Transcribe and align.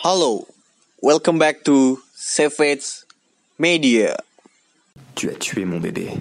Hello, 0.00 0.48
welcome 1.04 1.36
back 1.36 1.60
to 1.68 2.00
Savage 2.16 3.04
Media. 3.60 4.16
Tu 5.12 5.28
as 5.28 5.36
tué 5.36 5.68
mon 5.68 5.76
bébé. 5.76 6.16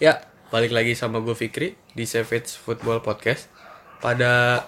Ya, 0.00 0.24
balik 0.48 0.72
lagi 0.72 0.96
sama 0.96 1.20
gue 1.20 1.36
Fikri 1.36 1.76
di 1.92 2.08
Savage 2.08 2.56
Football 2.56 3.04
Podcast. 3.04 3.52
Pada 4.00 4.64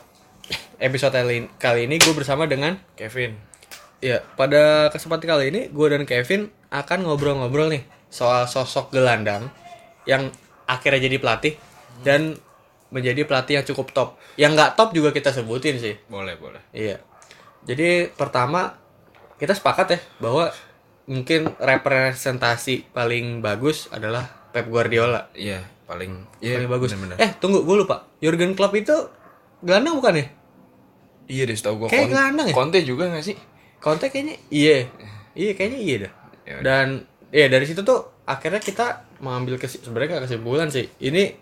episode 0.77 1.17
kali 1.17 1.49
kali 1.57 1.89
ini 1.89 1.97
gue 1.97 2.13
bersama 2.13 2.45
dengan 2.45 2.77
Kevin. 2.93 3.41
ya 4.05 4.21
pada 4.37 4.93
kesempatan 4.93 5.33
kali 5.33 5.45
ini 5.49 5.61
gue 5.73 5.87
dan 5.89 6.05
Kevin 6.05 6.53
akan 6.69 7.09
ngobrol-ngobrol 7.09 7.73
nih 7.73 7.87
soal 8.13 8.45
sosok 8.51 8.93
gelandang 8.93 9.49
yang 10.09 10.33
akhirnya 10.67 11.07
jadi 11.07 11.17
pelatih 11.19 11.55
dan 12.03 12.37
menjadi 12.93 13.25
pelatih 13.25 13.61
yang 13.61 13.67
cukup 13.67 13.91
top. 13.97 14.09
Yang 14.37 14.53
nggak 14.59 14.73
top 14.77 14.91
juga 14.93 15.11
kita 15.11 15.33
sebutin 15.33 15.81
sih. 15.81 15.97
Boleh, 16.07 16.37
boleh. 16.37 16.61
Iya. 16.77 17.01
Jadi 17.65 18.13
pertama 18.13 18.77
kita 19.41 19.57
sepakat 19.57 19.87
ya 19.97 20.01
bahwa 20.21 20.53
mungkin 21.09 21.51
representasi 21.59 22.93
paling 22.95 23.41
bagus 23.41 23.89
adalah 23.91 24.29
Pep 24.53 24.69
Guardiola. 24.69 25.33
Iya, 25.33 25.65
paling 25.89 26.29
iya, 26.45 26.61
paling 26.61 26.71
bagus. 26.71 26.95
bener-bener. 26.95 27.17
Eh, 27.19 27.31
tunggu, 27.41 27.65
gue 27.65 27.77
lupa. 27.83 28.07
Jurgen 28.21 28.53
Klopp 28.53 28.77
itu 28.77 28.95
gelandang 29.65 29.99
bukan 29.99 30.21
ya? 30.21 30.27
iya 31.31 31.47
deh, 31.47 31.55
setahu 31.55 31.87
gua 31.87 31.89
Kayak 31.89 32.13
gelandang 32.13 32.47
ya? 32.51 32.55
Conte 32.55 32.79
juga 32.85 33.09
gak 33.09 33.25
sih? 33.25 33.37
Conte 33.79 34.11
kayaknya 34.13 34.37
iya. 34.53 34.91
Iya, 35.33 35.53
kayaknya 35.57 35.81
iya 35.81 35.97
dah. 35.97 36.13
Ya 36.45 36.53
udah. 36.59 36.63
Dan 36.63 36.87
ya 37.33 37.47
dari 37.49 37.65
situ 37.65 37.81
tuh 37.81 38.13
akhirnya 38.29 38.61
kita 38.61 39.07
mengambil 39.23 39.57
kesi 39.57 39.81
sebenarnya 39.81 40.19
nggak 40.19 40.25
kesimpulan 40.29 40.69
sih. 40.69 40.91
Ini 40.99 41.33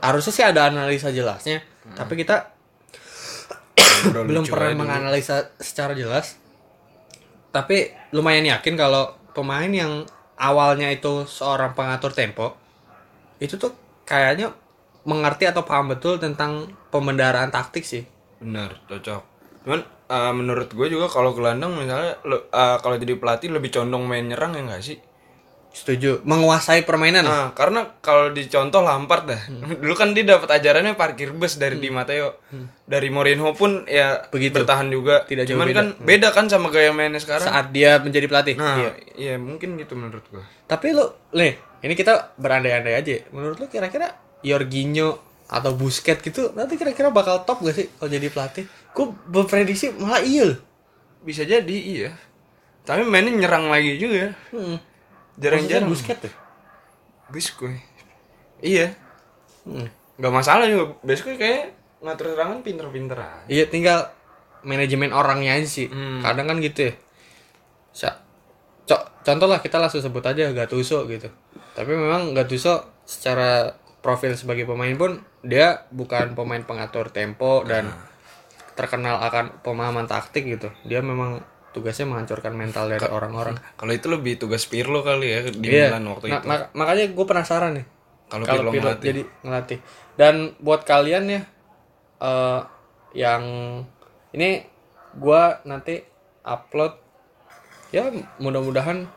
harusnya 0.00 0.32
sih 0.32 0.44
ada 0.44 0.72
analisa 0.72 1.12
jelasnya, 1.12 1.62
tapi 1.94 2.18
kita 2.18 2.50
belum 4.26 4.48
pernah 4.48 4.72
dulu. 4.72 4.80
menganalisa 4.82 5.52
secara 5.60 5.92
jelas. 5.92 6.40
Tapi 7.52 7.92
lumayan 8.16 8.48
yakin 8.48 8.74
kalau 8.74 9.14
pemain 9.36 9.68
yang 9.68 10.08
awalnya 10.40 10.88
itu 10.88 11.28
seorang 11.28 11.76
pengatur 11.76 12.14
tempo 12.16 12.56
itu 13.40 13.60
tuh 13.60 13.72
kayaknya 14.08 14.52
mengerti 15.04 15.48
atau 15.48 15.64
paham 15.64 15.92
betul 15.92 16.20
tentang 16.20 16.68
pemendaraan 16.92 17.48
taktik 17.52 17.84
sih. 17.84 18.04
Bener, 18.40 18.80
cocok. 18.88 19.22
Cuman 19.64 19.80
eh, 20.08 20.32
menurut 20.32 20.68
gue 20.72 20.86
juga 20.88 21.08
kalau 21.08 21.32
gelandang 21.32 21.72
misalnya 21.76 22.20
eh, 22.24 22.76
kalau 22.80 22.96
jadi 23.00 23.16
pelatih 23.16 23.52
lebih 23.52 23.72
condong 23.72 24.04
main 24.08 24.28
nyerang 24.28 24.56
ya 24.56 24.62
gak 24.64 24.84
sih? 24.84 24.98
Setuju. 25.70 26.20
Menguasai 26.22 26.82
permainan. 26.82 27.22
Nah, 27.22 27.50
karena 27.50 27.94
kalau 27.98 28.28
dicontoh 28.28 28.82
Lampard 28.82 29.24
dah. 29.24 29.38
Hmm. 29.46 29.70
Dulu 29.82 29.94
kan 29.94 30.10
dia 30.10 30.26
dapat 30.26 30.50
ajarannya 30.52 30.94
parkir 30.94 31.30
bus 31.30 31.56
dari 31.56 31.76
Di 31.76 31.88
Matteo. 31.88 32.42
Dari 32.82 33.06
Mourinho 33.08 33.54
pun 33.54 33.86
ya 33.86 34.18
Hmm. 34.18 34.30
Begitu. 34.30 34.56
bertahan 34.58 34.88
juga. 34.88 35.22
Tidak 35.24 35.44
jauh 35.44 35.54
Cuman 35.54 35.66
beda. 35.68 35.76
kan 35.76 35.86
beda 35.96 36.28
kan 36.30 36.44
sama 36.46 36.68
gaya 36.68 36.90
mainnya 36.90 37.18
sekarang. 37.18 37.46
Saat 37.46 37.70
dia 37.70 37.96
menjadi 37.96 38.26
pelatih. 38.26 38.54
nah, 38.54 38.76
Iya. 38.76 38.90
iya 39.14 39.34
mungkin 39.36 39.74
gitu 39.76 39.94
menurut 39.94 40.26
gue. 40.26 40.42
Tapi 40.66 40.90
lu, 40.90 41.06
nih, 41.32 41.54
ini 41.80 41.94
kita 41.94 42.34
berandai-andai 42.34 42.94
aja. 42.96 43.22
Menurut 43.30 43.56
lu 43.56 43.66
kira-kira 43.66 44.10
Jorginho 44.40 45.18
atau 45.46 45.70
Busquets 45.72 46.20
gitu 46.20 46.50
nanti 46.52 46.74
kira-kira 46.74 47.10
bakal 47.10 47.42
top 47.42 47.58
gak 47.60 47.74
sih 47.74 47.86
kalau 47.92 48.06
jadi 48.06 48.26
pelatih? 48.26 48.66
Gue 48.90 49.06
berprediksi 49.24 49.94
malah 49.94 50.18
iya. 50.18 50.58
Bisa 51.20 51.42
jadi 51.42 51.76
iya. 51.76 52.10
Tapi 52.80 53.04
mainnya 53.04 53.30
nyerang 53.36 53.66
lagi 53.66 53.94
juga. 53.96 54.34
Hmm. 54.50 54.82
Jarang-jarang. 55.40 55.88
Busquets 55.88 56.20
tuh. 56.22 56.32
Biskuit. 57.30 57.80
Iya. 58.60 58.92
Hmm. 59.64 59.88
Masalah 60.20 60.68
juga. 60.68 61.00
Biskuit 61.00 61.40
kayak 61.40 61.72
ngatur 62.00 62.32
serangan 62.32 62.60
pinter-pinter 62.60 63.16
aja. 63.16 63.44
Iya 63.46 63.64
tinggal 63.66 64.08
manajemen 64.62 65.10
orangnya 65.10 65.56
aja 65.56 65.64
sih. 65.64 65.88
Hmm. 65.88 66.20
Kadang 66.20 66.46
kan 66.46 66.56
gitu 66.60 66.88
ya. 66.88 66.94
Sa 67.90 68.08
co- 68.84 69.08
contoh 69.20 69.48
lah 69.48 69.60
kita 69.60 69.80
langsung 69.80 70.00
sebut 70.00 70.22
aja 70.22 70.52
Gattuso 70.52 71.08
gitu. 71.08 71.28
Tapi 71.72 71.92
memang 71.92 72.32
Gattuso 72.32 73.00
secara 73.04 73.72
profil 74.00 74.32
sebagai 74.32 74.64
pemain 74.64 74.92
pun 74.94 75.20
dia 75.40 75.88
bukan 75.88 76.32
pemain 76.32 76.60
pengatur 76.60 77.08
tempo 77.08 77.64
dan 77.64 77.88
terkenal 78.72 79.20
akan 79.20 79.60
pemahaman 79.60 80.04
taktik 80.04 80.44
gitu. 80.46 80.68
Dia 80.84 81.00
memang 81.00 81.40
tugasnya 81.70 82.04
menghancurkan 82.04 82.50
mental 82.50 82.86
dari 82.86 83.06
orang-orang. 83.06 83.54
Kalau 83.74 83.90
itu 83.90 84.06
lebih 84.06 84.36
tugas 84.36 84.64
Pirlo 84.64 85.00
kali 85.00 85.26
ya 85.28 85.40
di 85.46 85.66
Iya. 85.66 85.90
Milan 85.90 86.04
waktu 86.08 86.26
Nah, 86.26 86.38
itu. 86.38 86.46
mak- 86.46 86.70
makanya 86.72 87.04
gue 87.08 87.24
penasaran 87.24 87.72
nih. 87.74 87.86
Kalau 88.26 88.44
Pirlo 88.44 88.70
Pirlo 88.70 88.88
ngelatih. 88.88 89.06
jadi 89.06 89.22
ngelatih. 89.40 89.78
Dan 90.14 90.34
buat 90.58 90.82
kalian 90.82 91.24
ya 91.28 91.40
eh 92.18 92.60
yang 93.12 93.42
ini 94.30 94.62
gua 95.12 95.58
nanti 95.64 95.98
upload 96.40 96.94
ya 97.88 98.06
mudah-mudahan 98.38 99.10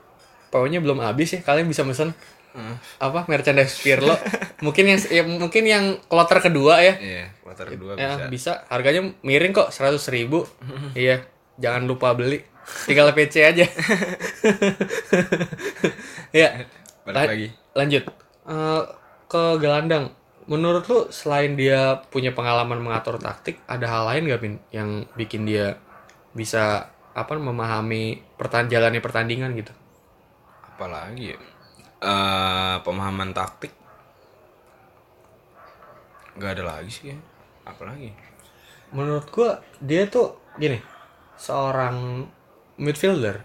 PO-nya 0.50 0.80
belum 0.80 0.98
habis 1.00 1.30
ya. 1.32 1.42
Kalian 1.42 1.66
bisa 1.66 1.82
mesen 1.82 2.14
Hmm. 2.52 2.78
apa 3.00 3.26
merchandise 3.26 3.82
Pirlo. 3.82 4.14
mungkin 4.66 4.86
yang 4.88 5.02
ya, 5.04 5.22
mungkin 5.24 5.64
yang 5.64 5.86
kloter 6.04 6.38
kedua 6.40 6.80
ya. 6.80 6.94
Iya, 6.96 7.26
kuarter 7.40 7.66
kedua 7.68 7.94
Ya, 7.94 8.14
bisa. 8.16 8.30
bisa. 8.30 8.52
Harganya 8.68 9.10
miring 9.22 9.50
kok 9.52 9.70
100.000 9.70 10.06
ribu. 10.08 10.46
iya, 10.94 11.26
jangan 11.60 11.84
lupa 11.86 12.16
beli. 12.16 12.42
Tinggal 12.88 13.12
PC 13.12 13.44
aja. 13.44 13.66
ya. 16.40 16.50
Balik 17.04 17.28
lagi. 17.28 17.48
Lanjut. 17.76 18.04
Eh, 18.48 18.84
ke 19.28 19.44
gelandang. 19.60 20.16
Menurut 20.48 20.84
lu 20.92 21.00
selain 21.12 21.56
dia 21.56 22.04
punya 22.12 22.36
pengalaman 22.36 22.80
mengatur 22.84 23.16
taktik, 23.16 23.64
ada 23.64 23.88
hal 23.88 24.04
lain 24.12 24.28
gak 24.28 24.42
Pin 24.44 24.56
yang 24.76 25.08
bikin 25.16 25.48
dia 25.48 25.80
bisa 26.36 26.92
apa 27.16 27.40
memahami 27.40 28.20
pertan 28.36 28.68
jalannya 28.68 29.00
pertandingan 29.00 29.56
gitu? 29.56 29.72
Apalagi 30.76 31.36
ya? 31.36 31.40
Eh, 32.04 32.76
pemahaman 32.84 33.32
taktik 33.32 33.72
nggak 36.38 36.52
ada 36.60 36.64
lagi 36.66 36.92
sih 36.92 37.06
ya. 37.14 37.18
Apalagi? 37.64 38.12
Menurut 38.94 39.26
gua 39.30 39.62
dia 39.82 40.06
tuh 40.10 40.38
gini, 40.58 40.78
seorang 41.38 42.28
midfielder 42.78 43.44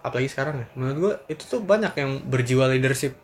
apalagi 0.00 0.28
sekarang 0.32 0.64
ya. 0.64 0.66
Menurut 0.76 0.96
gua 0.96 1.14
itu 1.28 1.44
tuh 1.44 1.60
banyak 1.60 1.92
yang 1.96 2.10
berjiwa 2.24 2.72
leadership. 2.72 3.16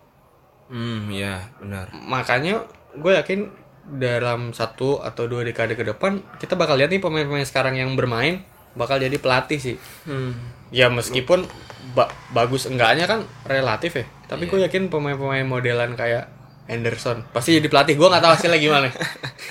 Hmm, 0.69 1.09
iya, 1.09 1.47
benar. 1.63 1.89
Makanya 1.95 2.67
gue 2.97 3.13
yakin 3.15 3.41
dalam 3.87 4.51
satu 4.51 4.99
atau 4.99 5.31
dua 5.31 5.47
dekade 5.47 5.79
ke 5.79 5.87
depan 5.87 6.19
kita 6.43 6.59
bakal 6.59 6.75
lihat 6.75 6.91
nih 6.91 6.99
pemain-pemain 6.99 7.47
sekarang 7.47 7.79
yang 7.79 7.95
bermain 7.95 8.43
bakal 8.75 8.99
jadi 8.99 9.17
pelatih 9.17 9.63
sih. 9.63 9.77
Hmm. 10.05 10.35
Ya 10.75 10.91
meskipun 10.91 11.47
ba- 11.95 12.11
bagus 12.35 12.67
enggaknya 12.67 13.07
kan 13.09 13.25
relatif 13.47 13.97
ya. 13.97 14.05
Tapi 14.27 14.51
gue 14.51 14.67
yakin 14.67 14.91
pemain-pemain 14.91 15.47
modelan 15.47 15.95
kayak 15.95 16.29
Henderson 16.67 17.23
pasti 17.31 17.57
jadi 17.57 17.67
pelatih. 17.67 17.95
Gue 17.95 18.07
nggak 18.07 18.21
tahu 18.21 18.33
hasilnya 18.35 18.59
gimana. 18.59 18.89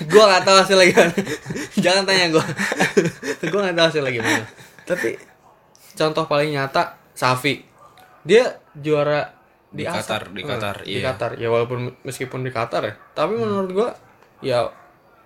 gue 0.04 0.24
nggak 0.24 0.44
tahu 0.44 0.56
hasilnya 0.60 0.86
gimana. 0.92 1.14
Jangan 1.84 2.04
tanya 2.04 2.26
gue. 2.30 2.46
gue 3.52 3.60
nggak 3.60 3.76
tahu 3.76 3.86
hasilnya 3.88 4.12
gimana. 4.14 4.46
Tapi 4.84 5.10
contoh 5.96 6.24
paling 6.26 6.52
nyata 6.52 6.84
Safi. 7.12 7.64
Dia 8.22 8.44
juara 8.76 9.32
di, 9.72 9.84
Di. 9.84 9.88
Qatar, 9.88 10.32
di 10.32 10.42
Eh, 10.42 10.46
Qatar, 10.46 10.76
di 10.84 10.92
iya. 10.94 11.12
Qatar. 11.12 11.32
Ya 11.36 11.48
walaupun 11.48 12.04
meskipun 12.04 12.44
di 12.44 12.52
Qatar 12.52 12.84
ya. 12.84 12.94
Tapi 13.12 13.34
menurut 13.34 13.72
gue 13.72 13.90
ya 14.42 14.68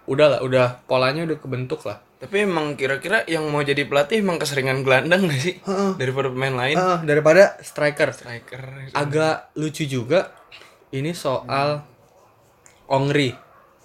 udah 0.06 0.28
lah, 0.28 0.40
udah 0.42 0.86
polanya 0.86 1.26
udah 1.26 1.38
kebentuk 1.38 1.86
lah. 1.86 2.02
Tapi 2.20 2.44
emang 2.44 2.76
kira-kira 2.76 3.24
yang 3.26 3.48
mau 3.48 3.64
jadi 3.64 3.88
pelatih 3.88 4.20
emang 4.20 4.36
keseringan 4.38 4.84
gelandang 4.84 5.24
gak 5.26 5.40
sih? 5.40 5.56
Daripada 5.96 6.28
pemain 6.28 6.52
lain? 6.52 6.76
Ah, 6.76 7.00
daripada 7.00 7.56
striker. 7.64 8.12
Striker. 8.12 8.92
agak 8.92 9.56
lucu 9.56 9.88
juga 9.88 10.36
ini 10.92 11.12
soal 11.14 11.84
Ongri. 12.86 13.34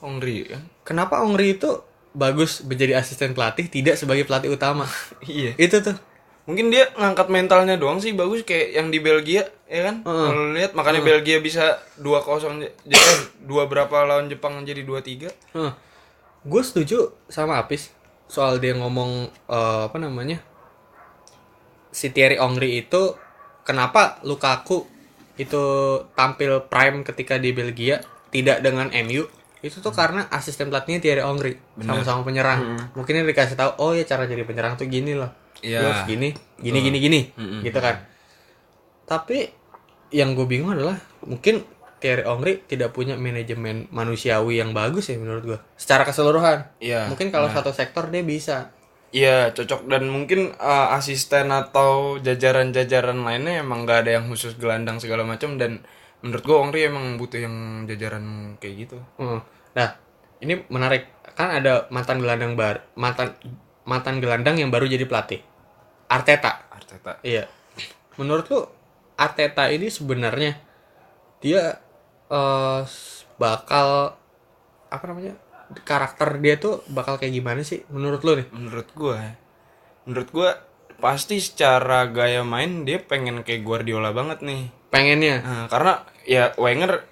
Ongri 0.01 0.49
kan? 0.49 0.63
Kenapa 0.85 1.21
Ongri 1.21 1.57
itu 1.57 1.81
bagus 2.15 2.63
menjadi 2.63 2.95
asisten 2.97 3.35
pelatih 3.35 3.67
tidak 3.67 3.97
sebagai 3.97 4.25
pelatih 4.25 4.53
utama? 4.53 4.85
Iya. 5.25 5.57
itu 5.57 5.81
tuh. 5.81 5.97
Mungkin 6.45 6.69
dia 6.69 6.93
ngangkat 6.93 7.33
mentalnya 7.33 7.81
doang 7.81 7.97
sih 7.99 8.13
bagus 8.13 8.45
kayak 8.45 8.77
yang 8.77 8.89
di 8.93 9.01
Belgia 9.01 9.49
ya 9.65 9.81
kan? 9.83 10.05
Heeh. 10.05 10.29
Kalau 10.29 10.45
lihat 10.53 10.73
makanya 10.77 11.01
Belgia 11.01 11.41
bisa 11.41 11.81
2-0 11.97 12.61
j- 12.61 12.75
jadi 12.85 13.01
eh, 13.01 13.21
dua 13.41 13.65
berapa 13.65 14.05
lawan 14.05 14.29
Jepang 14.29 14.61
jadi 14.61 14.85
2-3. 14.85 15.33
Gue 16.45 16.63
setuju 16.63 17.17
sama 17.27 17.57
Apis 17.57 17.89
soal 18.29 18.61
dia 18.61 18.77
ngomong 18.77 19.11
eh, 19.49 19.83
apa 19.89 19.97
namanya 19.97 20.45
si 21.89 22.11
Thierry 22.11 22.37
Ongri 22.37 22.85
itu 22.85 23.17
kenapa 23.63 24.21
Lukaku 24.21 24.85
itu 25.35 25.63
tampil 26.15 26.63
prime 26.71 27.03
ketika 27.03 27.39
di 27.39 27.51
Belgia 27.51 28.03
tidak 28.31 28.63
dengan 28.63 28.91
MU 29.07 29.27
itu 29.65 29.81
tuh 29.81 29.97
karena 29.97 30.29
asisten 30.29 30.69
pelatihnya 30.69 31.01
Thierry 31.01 31.25
Ongri 31.25 31.57
sama-sama 31.81 32.21
penyerang. 32.21 32.77
Mungkin 32.93 33.17
dia 33.17 33.25
dikasih 33.25 33.57
tahu 33.57 33.71
oh 33.81 33.93
ya 33.97 34.05
cara 34.05 34.29
jadi 34.29 34.45
penyerang 34.45 34.77
tuh 34.77 34.85
gini 34.85 35.17
loh. 35.17 35.33
Iya. 35.65 35.81
Lu 35.81 35.87
harus 35.89 36.05
gini 36.05 36.29
gini 36.61 36.79
gini. 36.85 36.99
Gini 37.01 37.21
gitu 37.65 37.79
kan. 37.81 38.05
Tapi 39.09 39.49
yang 40.13 40.37
gue 40.37 40.45
bingung 40.45 40.77
adalah 40.77 41.01
mungkin 41.25 41.65
Thierry 42.05 42.29
Henry 42.29 42.61
tidak 42.69 42.93
punya 42.93 43.17
manajemen 43.17 43.89
manusiawi 43.89 44.61
yang 44.61 44.77
bagus 44.77 45.09
ya 45.09 45.17
menurut 45.17 45.43
gua. 45.49 45.59
Secara 45.81 46.05
keseluruhan. 46.05 46.77
Iya, 46.77 47.09
Mungkin 47.09 47.33
kalau 47.33 47.49
satu 47.49 47.73
sektor 47.73 48.13
dia 48.13 48.21
bisa. 48.21 48.77
Iya 49.15 49.55
cocok 49.55 49.87
dan 49.87 50.11
mungkin 50.11 50.59
uh, 50.59 50.91
asisten 50.99 51.55
atau 51.55 52.19
jajaran-jajaran 52.19 53.23
lainnya 53.23 53.63
emang 53.63 53.87
nggak 53.87 54.03
ada 54.03 54.19
yang 54.19 54.27
khusus 54.27 54.59
gelandang 54.59 54.99
segala 54.99 55.23
macam 55.23 55.55
dan 55.55 55.87
menurut 56.19 56.43
gua 56.43 56.67
Ongri 56.67 56.91
emang 56.91 57.15
butuh 57.15 57.39
yang 57.39 57.87
jajaran 57.87 58.59
kayak 58.59 58.75
gitu. 58.91 58.99
Hmm. 59.23 59.39
Nah, 59.79 59.95
ini 60.43 60.67
menarik. 60.67 61.07
Kan 61.39 61.55
ada 61.55 61.87
mantan 61.95 62.19
gelandang 62.19 62.59
bar, 62.59 62.91
mantan 62.99 63.39
mantan 63.87 64.19
gelandang 64.19 64.59
yang 64.59 64.75
baru 64.75 64.91
jadi 64.91 65.07
pelatih. 65.07 65.47
Arteta. 66.11 66.67
Arteta. 66.75 67.23
Iya. 67.23 67.47
Menurut 68.19 68.51
lu 68.51 68.67
Arteta 69.15 69.71
ini 69.71 69.95
sebenarnya 69.95 70.59
dia 71.39 71.79
eh 72.35 72.83
bakal 73.39 74.19
apa 74.91 75.05
namanya? 75.07 75.39
Karakter 75.85 76.39
dia 76.41 76.61
tuh 76.61 76.85
bakal 76.93 77.17
kayak 77.17 77.35
gimana 77.35 77.61
sih 77.65 77.83
menurut 77.91 78.21
lu 78.23 78.39
nih? 78.41 78.47
Menurut 78.53 78.89
gua, 78.95 79.21
menurut 80.05 80.29
gua 80.31 80.51
pasti 80.99 81.43
secara 81.43 82.09
gaya 82.09 82.47
main 82.47 82.87
dia 82.87 83.03
pengen 83.03 83.43
kayak 83.43 83.67
Guardiola 83.67 84.15
banget 84.15 84.41
nih. 84.41 84.73
Pengennya. 84.89 85.43
Nah, 85.43 85.67
karena 85.67 86.07
ya 86.25 86.55
Wenger 86.57 87.05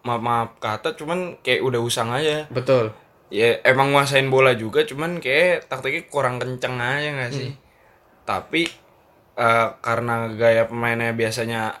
maaf 0.00 0.22
maaf 0.24 0.50
kata 0.58 0.96
cuman 0.96 1.40
kayak 1.44 1.62
udah 1.62 1.80
usang 1.80 2.10
aja. 2.10 2.48
Betul. 2.50 2.92
Ya 3.30 3.62
emang 3.62 3.94
nguasain 3.94 4.26
bola 4.26 4.58
juga 4.58 4.82
cuman 4.82 5.22
kayak 5.22 5.70
taktiknya 5.70 6.10
kurang 6.10 6.42
kenceng 6.42 6.76
aja 6.82 7.08
nggak 7.14 7.32
sih. 7.32 7.50
Tapi 8.26 8.66
eh, 9.38 9.68
karena 9.78 10.28
gaya 10.34 10.66
pemainnya 10.66 11.14
biasanya 11.14 11.78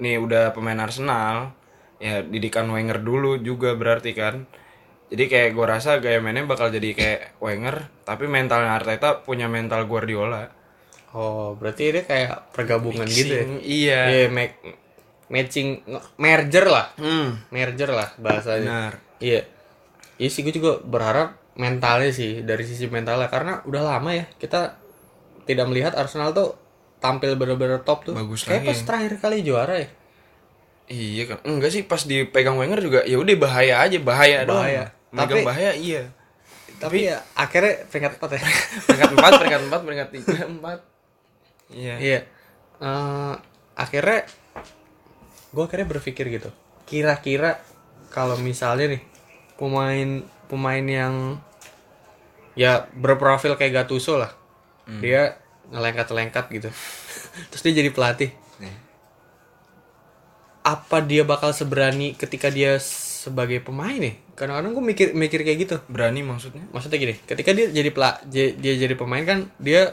nih 0.00 0.20
udah 0.20 0.52
pemain 0.52 0.80
Arsenal 0.80 1.56
ya 2.00 2.24
didikan 2.24 2.68
Wenger 2.68 3.00
dulu 3.00 3.40
juga 3.40 3.72
berarti 3.74 4.12
kan. 4.12 4.44
Jadi 5.10 5.24
kayak 5.26 5.50
gue 5.52 5.66
rasa 5.66 5.98
gaya 5.98 6.22
mainnya 6.22 6.46
bakal 6.46 6.70
jadi 6.70 6.94
kayak 6.94 7.20
Wenger 7.42 7.90
tapi 8.06 8.30
mentalnya 8.30 8.78
Arteta 8.78 9.20
punya 9.20 9.50
mental 9.50 9.84
Guardiola. 9.84 10.46
Oh, 11.10 11.58
berarti 11.58 11.90
ini 11.90 12.06
kayak 12.06 12.54
pergabungan 12.54 13.02
gitu 13.04 13.34
ya. 13.34 13.44
Iya. 13.58 14.00
Iya, 14.06 14.26
make- 14.30 14.62
matching 15.26 15.82
merger 16.14 16.66
lah. 16.66 16.94
Hmm, 16.94 17.42
Merger 17.50 17.90
lah 17.90 18.14
bahasanya. 18.16 18.62
benar. 18.62 18.94
Iya. 19.18 19.42
Iya 20.16 20.28
sih 20.30 20.42
gue 20.42 20.54
juga 20.54 20.78
berharap 20.78 21.34
mentalnya 21.58 22.14
sih 22.14 22.46
dari 22.46 22.62
sisi 22.62 22.86
mentalnya 22.86 23.26
karena 23.26 23.66
udah 23.66 23.82
lama 23.82 24.14
ya 24.14 24.30
kita 24.38 24.78
tidak 25.42 25.66
melihat 25.66 25.98
Arsenal 25.98 26.30
tuh 26.30 26.54
tampil 27.02 27.34
bener-bener 27.34 27.82
top 27.82 28.06
tuh. 28.06 28.14
Bagus 28.14 28.46
Kayak 28.46 28.70
pas 28.70 28.78
terakhir 28.78 29.12
kali 29.18 29.42
juara 29.42 29.74
ya. 29.74 29.88
Iya 30.86 31.22
kan. 31.26 31.38
Enggak 31.42 31.70
sih 31.74 31.82
pas 31.82 32.02
dipegang 32.02 32.54
Wenger 32.54 32.78
juga 32.78 33.00
ya 33.02 33.18
udah 33.18 33.34
bahaya 33.34 33.82
aja, 33.82 33.98
bahaya, 33.98 34.46
Bahaya. 34.46 34.46
doang. 34.86 34.99
Megang 35.10 35.42
Tapi- 35.42 35.46
bahaya 35.46 35.72
iya. 35.74 36.02
Tapi 36.80 37.12
ya 37.12 37.20
akhirnya 37.36 37.84
peringkat 37.92 38.12
4 38.16 38.36
ya. 38.36 38.42
peringkat 38.88 39.10
4, 39.12 39.40
peringkat 39.42 39.62
4, 39.68 39.84
peringkat 39.84 40.08
3, 40.16 40.60
4. 40.64 41.76
Iya. 41.76 41.94
Iya. 42.00 42.20
Eh, 42.80 43.34
akhirnya 43.76 44.24
gue 45.50 45.62
akhirnya 45.66 45.88
berpikir 45.90 46.24
gitu. 46.30 46.50
Kira-kira 46.88 47.60
kalau 48.08 48.40
misalnya 48.40 48.96
nih 48.96 49.02
pemain 49.60 50.24
pemain 50.48 50.82
yang 50.82 51.14
ya 52.56 52.88
berprofil 52.96 53.54
kayak 53.60 53.84
Gattuso 53.84 54.16
lah. 54.16 54.32
Dia 54.90 55.38
ngelengkat-lengkat 55.70 56.44
gitu. 56.50 56.70
Terus 57.54 57.62
dia 57.62 57.74
jadi 57.84 57.90
pelatih. 57.94 58.30
Apa 60.60 61.00
dia 61.00 61.22
bakal 61.24 61.54
seberani 61.56 62.12
ketika 62.18 62.50
dia 62.50 62.76
sebagai 63.20 63.60
pemain 63.60 64.00
nih? 64.00 64.16
Kadang-kadang 64.32 64.72
gue 64.72 64.84
mikir 64.84 65.06
mikir 65.12 65.44
kayak 65.44 65.58
gitu. 65.68 65.76
Berani 65.92 66.24
maksudnya? 66.24 66.64
maksudnya 66.72 66.96
gini 66.96 67.14
ketika 67.28 67.52
dia 67.52 67.68
jadi 67.68 67.90
pela 67.92 68.16
dia, 68.24 68.56
dia 68.56 68.72
jadi 68.80 68.96
pemain 68.96 69.20
kan 69.28 69.52
dia 69.60 69.92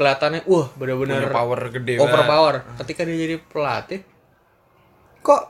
kelihatannya 0.00 0.48
wah 0.48 0.72
benar-benar 0.72 1.28
power 1.28 1.60
gede 1.68 2.00
overpower. 2.00 2.64
Ketika 2.80 3.04
dia 3.04 3.16
jadi 3.28 3.36
pelatih 3.36 4.00
kok 5.20 5.42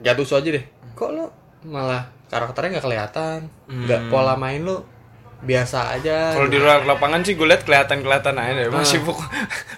jatuh 0.00 0.24
aja 0.24 0.48
deh. 0.48 0.64
kok 0.96 1.10
lo 1.12 1.26
malah 1.68 2.08
karakternya 2.32 2.78
nggak 2.78 2.86
kelihatan? 2.86 3.38
Nggak 3.68 4.00
pola 4.08 4.38
main 4.38 4.64
lo 4.64 4.97
biasa 5.38 5.78
aja 5.92 6.34
Kalau 6.34 6.46
di 6.46 6.56
luar 6.56 6.82
lapangan 6.82 7.22
sih 7.22 7.32
gue 7.32 7.44
liat 7.44 7.62
kelihatan-kelihatan 7.62 8.34
aja 8.34 8.52
deh. 8.54 8.66
Masih 8.68 8.98
pokok 9.00 9.22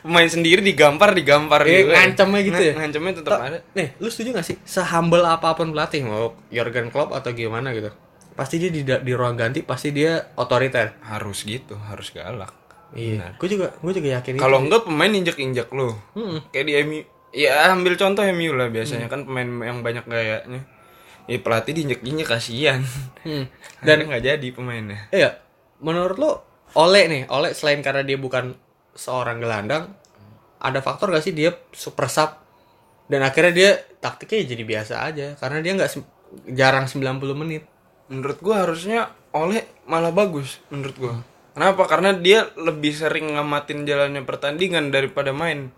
pemain 0.01 0.25
sendiri 0.27 0.61
digampar, 0.61 1.13
digampar 1.13 1.63
Eh, 1.63 1.85
gitu. 1.85 1.93
ngancamnya 1.93 2.41
gitu 2.43 2.63
ya? 2.63 2.73
Ngancamnya 2.75 3.13
tetap 3.15 3.33
Ta- 3.35 3.45
ada. 3.47 3.59
nih 3.71 3.89
lu 3.97 4.09
setuju 4.09 4.33
gak 4.33 4.47
sih 4.47 4.57
sehumble 4.63 5.21
apa 5.23 5.53
pun 5.53 5.69
pelatih 5.71 6.03
mau 6.03 6.33
Jurgen 6.49 6.89
Klopp 6.89 7.13
atau 7.13 7.31
gimana 7.31 7.71
gitu 7.71 7.93
pasti 8.33 8.57
dia 8.57 8.69
di, 8.69 8.81
di 8.81 9.13
ruang 9.13 9.35
ganti 9.35 9.61
pasti 9.61 9.91
dia 9.91 10.33
otoriter 10.35 10.97
Harus 11.03 11.45
gitu, 11.45 11.77
harus 11.79 12.09
galak. 12.09 12.57
iya 12.91 13.37
gue 13.37 13.49
juga 13.49 13.71
gue 13.77 13.93
juga 13.93 14.09
yakin. 14.17 14.35
Kalau 14.35 14.59
enggak 14.59 14.83
pemain 14.83 15.07
injek-injek 15.09 15.69
lo. 15.71 15.93
Hmm. 16.13 16.41
Kayak 16.49 16.65
di 16.65 16.73
MU. 16.81 17.01
Ya 17.31 17.69
ambil 17.69 17.95
contoh 17.95 18.25
MU 18.27 18.51
lah 18.53 18.67
biasanya 18.67 19.07
kan 19.07 19.23
pemain 19.23 19.47
yang 19.63 19.79
banyak 19.81 20.03
gayanya. 20.05 20.65
Ya 21.25 21.37
pelatih 21.37 21.71
diinjek-injek 21.73 22.27
kasihan. 22.27 22.81
Hmm. 23.23 23.45
Dan 23.87 24.09
nggak 24.09 24.25
jadi 24.25 24.47
pemainnya. 24.51 25.07
Iya, 25.11 25.37
menurut 25.81 26.17
lo 26.17 26.33
Ole 26.79 27.11
nih, 27.11 27.23
Ole 27.27 27.51
selain 27.51 27.83
karena 27.83 28.07
dia 28.07 28.15
bukan 28.15 28.55
seorang 28.95 29.43
gelandang, 29.43 29.91
ada 30.63 30.79
faktor 30.79 31.11
gak 31.11 31.27
sih 31.27 31.35
dia 31.35 31.51
super 31.75 32.07
sub 32.07 32.39
dan 33.11 33.27
akhirnya 33.27 33.51
dia 33.51 33.71
taktiknya 33.99 34.55
jadi 34.55 34.63
biasa 34.63 34.95
aja 35.03 35.27
karena 35.35 35.59
dia 35.59 35.75
nggak 35.75 35.91
jarang 36.55 36.87
90 36.87 37.19
menit. 37.35 37.67
Menurut 38.07 38.39
gua 38.39 38.67
harusnya 38.67 39.11
Oleh 39.31 39.63
malah 39.87 40.11
bagus 40.11 40.59
menurut 40.75 40.97
gua. 40.99 41.15
Kenapa? 41.55 41.87
Karena 41.87 42.11
dia 42.15 42.51
lebih 42.59 42.91
sering 42.91 43.31
ngamatin 43.35 43.87
jalannya 43.87 44.27
pertandingan 44.27 44.91
daripada 44.91 45.31
main. 45.31 45.71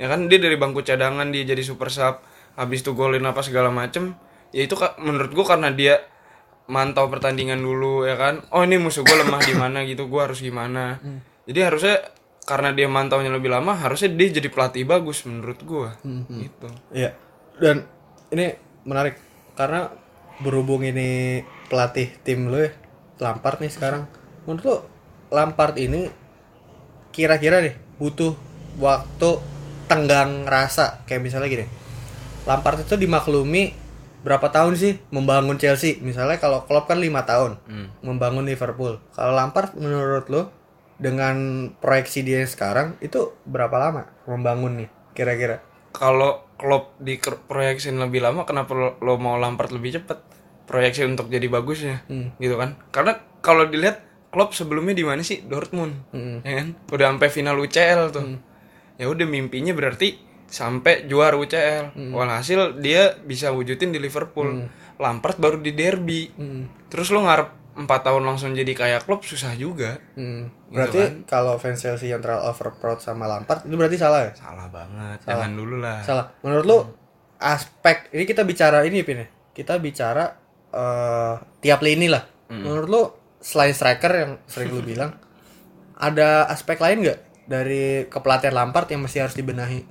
Ya 0.00 0.08
kan 0.08 0.28
dia 0.28 0.40
dari 0.40 0.56
bangku 0.56 0.80
cadangan 0.80 1.28
dia 1.28 1.44
jadi 1.44 1.60
super 1.60 1.92
sub, 1.92 2.24
habis 2.56 2.80
itu 2.80 2.96
golin 2.96 3.24
apa 3.28 3.44
segala 3.44 3.68
macem. 3.68 4.16
Ya 4.56 4.64
itu 4.64 4.76
menurut 5.00 5.32
gua 5.36 5.56
karena 5.56 5.68
dia 5.68 6.00
mantau 6.68 7.08
pertandingan 7.08 7.58
dulu 7.58 8.04
ya 8.04 8.14
kan. 8.14 8.44
Oh 8.52 8.62
ini 8.62 8.76
musuh 8.76 9.02
gua 9.02 9.24
lemah 9.24 9.40
di 9.42 9.54
mana 9.56 9.82
gitu, 9.88 10.06
gua 10.06 10.28
harus 10.28 10.44
gimana. 10.44 11.00
Jadi 11.48 11.60
harusnya 11.64 11.96
karena 12.44 12.72
dia 12.76 12.88
mantaunya 12.88 13.32
lebih 13.32 13.48
lama, 13.48 13.76
harusnya 13.76 14.12
dia 14.12 14.40
jadi 14.40 14.48
pelatih 14.52 14.84
bagus 14.84 15.24
menurut 15.24 15.58
gua. 15.64 15.96
Gitu. 16.28 16.68
Iya. 16.92 17.16
Dan 17.56 17.88
ini 18.30 18.52
menarik 18.84 19.16
karena 19.56 19.90
berhubung 20.38 20.86
ini 20.86 21.42
pelatih 21.66 22.14
tim 22.22 22.46
lo 22.46 22.62
ya, 22.62 22.70
Lampard 23.18 23.58
nih 23.64 23.72
sekarang. 23.72 24.06
Menurut 24.46 24.64
lo 24.64 24.76
Lampard 25.34 25.76
ini 25.80 26.08
kira-kira 27.10 27.64
nih 27.64 27.74
butuh 27.98 28.36
waktu 28.78 29.30
tenggang 29.90 30.44
rasa 30.44 31.02
kayak 31.08 31.24
misalnya 31.24 31.48
gini. 31.48 31.66
Lampard 32.46 32.80
itu 32.84 32.94
dimaklumi 32.94 33.87
berapa 34.24 34.50
tahun 34.50 34.74
sih 34.74 34.98
membangun 35.14 35.58
Chelsea? 35.58 35.98
Misalnya 36.02 36.40
kalau 36.42 36.66
Klopp 36.66 36.90
kan 36.90 36.98
lima 36.98 37.22
tahun 37.24 37.58
membangun 38.02 38.44
Liverpool. 38.44 38.98
Kalau 39.14 39.32
Lampard 39.36 39.74
menurut 39.78 40.26
lo 40.28 40.42
dengan 40.98 41.68
proyeksi 41.78 42.26
dia 42.26 42.42
sekarang 42.42 42.98
itu 42.98 43.38
berapa 43.46 43.78
lama 43.78 44.10
membangun 44.26 44.82
nih 44.82 44.88
kira-kira? 45.14 45.62
kalau 45.98 46.46
Klopp 46.58 46.98
diproyeksin 46.98 47.98
lebih 47.98 48.22
lama 48.22 48.42
kenapa 48.42 48.74
lo, 48.74 48.88
lo 48.98 49.14
mau 49.18 49.38
Lampard 49.38 49.70
lebih 49.70 49.98
cepat 49.98 50.22
proyeksi 50.66 51.06
untuk 51.06 51.30
jadi 51.30 51.46
bagusnya 51.46 52.06
gitu 52.38 52.54
kan? 52.58 52.78
Karena 52.90 53.18
kalau 53.40 53.66
dilihat 53.66 54.02
Klopp 54.28 54.52
sebelumnya 54.52 54.92
di 54.92 55.06
mana 55.06 55.22
sih? 55.24 55.42
Dortmund 55.46 56.10
ya 56.42 56.62
kan? 56.62 56.68
Udah 56.90 57.06
sampai 57.14 57.28
final 57.30 57.56
UCL 57.62 58.10
tuh. 58.10 58.38
Ya 58.98 59.06
udah 59.06 59.26
mimpinya 59.26 59.70
berarti 59.72 60.18
sampai 60.48 61.04
juara 61.04 61.36
UCL 61.36 61.92
walhasil 62.10 62.80
dia 62.80 63.14
bisa 63.20 63.52
wujudin 63.52 63.92
di 63.92 64.00
Liverpool 64.00 64.64
Lampard 64.96 65.36
baru 65.36 65.60
di 65.60 65.70
derby 65.70 66.32
terus 66.88 67.08
lo 67.08 67.22
ngarep 67.22 67.48
empat 67.78 68.00
tahun 68.02 68.26
langsung 68.26 68.50
jadi 68.52 68.74
kayak 68.74 69.06
Klopp 69.06 69.22
susah 69.22 69.54
juga 69.54 70.02
Hmm. 70.12 70.50
Gitu 70.66 70.74
Berarti 70.74 71.00
kalau 71.24 71.54
fans 71.56 71.78
Chelsea 71.78 72.10
yang 72.10 72.18
terlalu 72.18 72.50
overproud 72.50 72.98
sama 72.98 73.24
Lampard 73.24 73.62
itu 73.62 73.72
berarti 73.72 73.96
salah 73.96 74.26
ya? 74.26 74.32
salah 74.34 74.66
banget 74.66 75.22
jangan 75.22 75.52
dulu 75.54 75.76
lah 75.78 76.02
Salah. 76.02 76.26
Menurut 76.42 76.64
lu 76.64 76.78
aspek 77.38 78.10
ini 78.10 78.24
kita 78.24 78.42
bicara 78.42 78.82
ini 78.82 79.06
Pin 79.06 79.22
ya. 79.22 79.28
Kita 79.54 79.78
bicara 79.78 80.26
eh 80.68 81.34
tiap 81.60 81.80
lini 81.80 82.10
lah. 82.10 82.26
Menurut 82.50 82.88
lu 82.88 83.02
selain 83.38 83.70
striker 83.70 84.10
yang 84.10 84.32
sering 84.44 84.72
lu 84.72 84.82
bilang 84.82 85.14
ada 86.08 86.50
aspek 86.50 86.76
lain 86.78 87.06
nggak 87.06 87.18
dari 87.46 88.04
kepelatihan 88.10 88.52
Lampard 88.52 88.90
yang 88.90 89.06
masih 89.06 89.22
harus 89.22 89.38
dibenahi? 89.38 89.86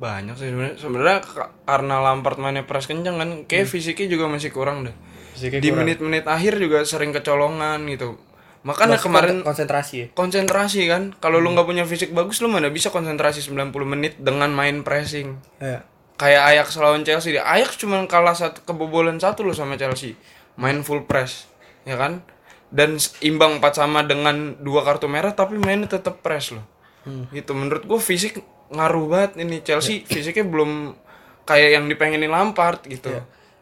Banyak 0.00 0.32
sih 0.34 0.48
sebenarnya 0.48 0.74
sebenarnya 0.74 1.18
ka- 1.20 1.52
karena 1.62 2.00
Lampard 2.00 2.40
mainnya 2.40 2.64
press 2.64 2.88
kenceng 2.88 3.14
kan 3.14 3.44
kayak 3.44 3.68
fisiknya 3.68 4.08
juga 4.08 4.26
masih 4.26 4.48
kurang 4.48 4.82
deh 4.82 4.96
Fisiknya 5.30 5.60
di 5.60 5.70
menit-menit 5.70 6.24
akhir 6.24 6.56
juga 6.56 6.80
sering 6.82 7.12
kecolongan 7.12 7.84
gitu 7.86 8.16
makanya 8.60 8.96
Maksud 8.96 9.06
kemarin 9.06 9.36
kon- 9.38 9.46
konsentrasi 9.46 9.94
ya? 9.94 10.06
konsentrasi 10.10 10.80
kan 10.84 11.02
kalau 11.14 11.36
lu 11.36 11.48
nggak 11.50 11.64
punya 11.64 11.84
fisik 11.84 12.10
bagus 12.10 12.40
lu 12.40 12.48
mana 12.48 12.68
bisa 12.68 12.88
konsentrasi 12.88 13.40
90 13.42 13.72
menit 13.86 14.16
dengan 14.16 14.48
main 14.50 14.80
pressing 14.80 15.36
Iya. 15.58 15.84
kayak 16.16 16.42
Ajax 16.50 16.76
lawan 16.76 17.00
Chelsea 17.00 17.32
deh. 17.32 17.40
Ajax 17.40 17.76
cuma 17.76 18.00
kalah 18.04 18.32
satu 18.32 18.60
kebobolan 18.62 19.16
satu 19.16 19.40
loh 19.40 19.52
sama 19.52 19.76
Chelsea. 19.76 20.12
Main 20.54 20.80
full 20.80 21.04
press, 21.04 21.48
ya 21.82 21.96
kan? 21.96 22.20
Dan 22.68 22.94
imbang 23.20 23.56
4 23.56 23.72
sama 23.74 24.00
dengan 24.02 24.52
dua 24.56 24.84
kartu 24.84 25.08
merah 25.08 25.32
tapi 25.32 25.56
mainnya 25.56 25.88
tetap 25.90 26.20
press 26.20 26.52
loh. 26.52 26.64
Gitu 27.30 27.48
menurut 27.50 27.82
gue 27.82 27.96
fisik 27.96 28.44
ngaruh 28.70 29.06
banget 29.10 29.30
ini 29.42 29.60
Chelsea 29.66 30.06
fisiknya 30.06 30.46
belum 30.46 30.94
kayak 31.44 31.70
yang 31.80 31.84
dipengenin 31.90 32.30
Lampard 32.30 32.86
gitu. 32.86 33.10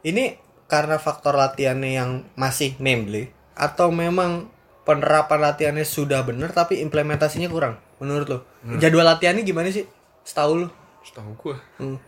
Ini 0.04 0.36
karena 0.68 1.00
faktor 1.00 1.34
latihannya 1.34 1.90
yang 1.96 2.10
masih 2.36 2.76
membeli 2.76 3.32
atau 3.56 3.88
memang 3.88 4.52
penerapan 4.84 5.40
latihannya 5.40 5.84
sudah 5.84 6.24
benar 6.24 6.52
tapi 6.52 6.84
implementasinya 6.84 7.48
kurang 7.48 7.80
menurut 7.98 8.26
lo? 8.28 8.38
Jadwal 8.76 9.08
latihannya 9.08 9.42
gimana 9.42 9.72
sih? 9.72 9.88
Setahu 10.22 10.64
lo? 10.64 10.68
Setahu 11.00 11.32
gue. 11.34 11.56
Hmm. 11.80 11.98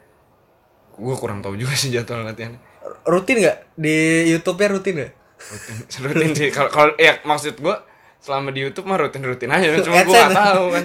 Gue 0.95 1.15
kurang 1.17 1.41
tahu 1.41 1.57
juga 1.57 1.73
sih 1.73 1.89
jadwal 1.89 2.23
latihannya. 2.29 2.61
Rutin 3.09 3.41
nggak 3.41 3.59
di 3.81 4.29
YouTube-nya 4.29 4.69
rutin 4.69 4.95
nggak? 5.01 5.13
rutin 5.41 5.77
rutin 6.05 6.31
sih 6.37 6.49
kalau 6.53 6.69
kalau 6.69 6.93
ya 7.01 7.17
maksud 7.25 7.57
gue 7.57 7.77
selama 8.21 8.53
di 8.53 8.61
YouTube 8.65 8.85
mah 8.85 9.01
rutin 9.01 9.25
rutin 9.25 9.49
aja 9.49 9.81
cuma 9.81 10.01
gue 10.07 10.13
gak 10.13 10.37
tahu 10.37 10.65
kan. 10.77 10.85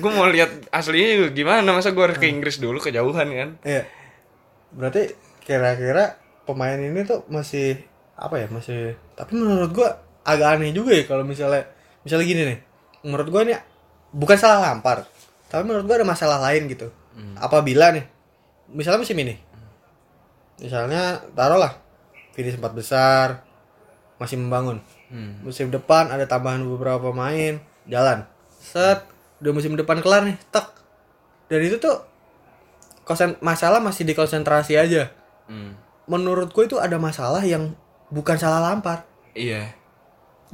Gue 0.00 0.10
mau 0.10 0.26
lihat 0.28 0.50
aslinya 0.72 1.20
juga 1.20 1.30
gimana 1.36 1.68
masa 1.76 1.92
gue 1.92 2.04
harus 2.04 2.16
ke 2.16 2.26
Inggris 2.26 2.56
dulu 2.56 2.80
kejauhan 2.80 3.28
kan? 3.28 3.50
Iya. 3.62 3.84
Berarti 4.72 5.12
kira-kira 5.44 6.16
pemain 6.48 6.76
ini 6.80 7.04
tuh 7.04 7.24
masih 7.28 7.76
apa 8.14 8.38
ya 8.38 8.46
masih 8.46 8.94
tapi 9.18 9.34
menurut 9.34 9.74
gua 9.74 9.90
agak 10.22 10.56
aneh 10.56 10.70
juga 10.70 10.94
ya 10.94 11.04
kalau 11.04 11.26
misalnya 11.26 11.66
misalnya 12.06 12.24
gini 12.24 12.42
nih 12.46 12.58
menurut 13.04 13.28
gua 13.28 13.42
ini 13.42 13.54
bukan 14.14 14.38
salah 14.38 14.70
lampar 14.70 15.04
tapi 15.50 15.66
menurut 15.66 15.84
gua 15.84 15.96
ada 16.00 16.06
masalah 16.06 16.38
lain 16.50 16.70
gitu. 16.70 16.88
Apabila 17.38 17.94
nih 17.94 18.04
misalnya 18.70 19.02
musim 19.02 19.18
ini 19.18 19.34
misalnya 20.58 21.22
taruhlah 21.34 21.74
finish 22.32 22.56
empat 22.58 22.72
besar 22.74 23.28
masih 24.18 24.38
membangun 24.38 24.78
musim 25.46 25.70
depan 25.70 26.10
ada 26.10 26.26
tambahan 26.26 26.66
beberapa 26.66 27.14
pemain. 27.14 27.62
Jalan. 27.86 28.26
Set. 28.58 29.06
Udah 29.38 29.52
musim 29.54 29.78
depan 29.78 30.02
kelar 30.02 30.26
nih. 30.26 30.34
Tek. 30.50 30.66
Dan 31.46 31.60
itu 31.62 31.78
tuh 31.78 32.02
konsen 33.06 33.36
masalah 33.44 33.78
masih 33.78 34.02
di 34.02 34.16
konsentrasi 34.16 34.74
aja. 34.74 35.12
Menurutku 36.10 36.64
itu 36.64 36.80
ada 36.80 36.96
masalah 36.98 37.44
yang 37.44 37.76
bukan 38.12 38.36
salah 38.36 38.60
lampar 38.60 39.04
iya. 39.34 39.74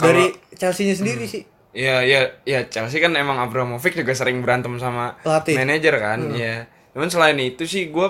Dari 0.00 0.32
Chelsea-nya 0.56 0.96
sendiri 0.96 1.28
sih. 1.28 1.44
Iya, 1.70 2.02
iya, 2.02 2.20
iya. 2.48 2.66
Chelsea 2.66 2.98
kan 2.98 3.14
emang 3.14 3.38
Abramovich 3.38 3.94
juga 3.94 4.16
sering 4.16 4.40
berantem 4.40 4.74
sama 4.80 5.14
Pelatih. 5.20 5.54
manajer 5.54 5.94
kan, 6.00 6.18
iya. 6.34 6.66
Cuman 6.96 7.12
selain 7.12 7.38
itu 7.38 7.68
sih 7.68 7.92
gue 7.92 8.08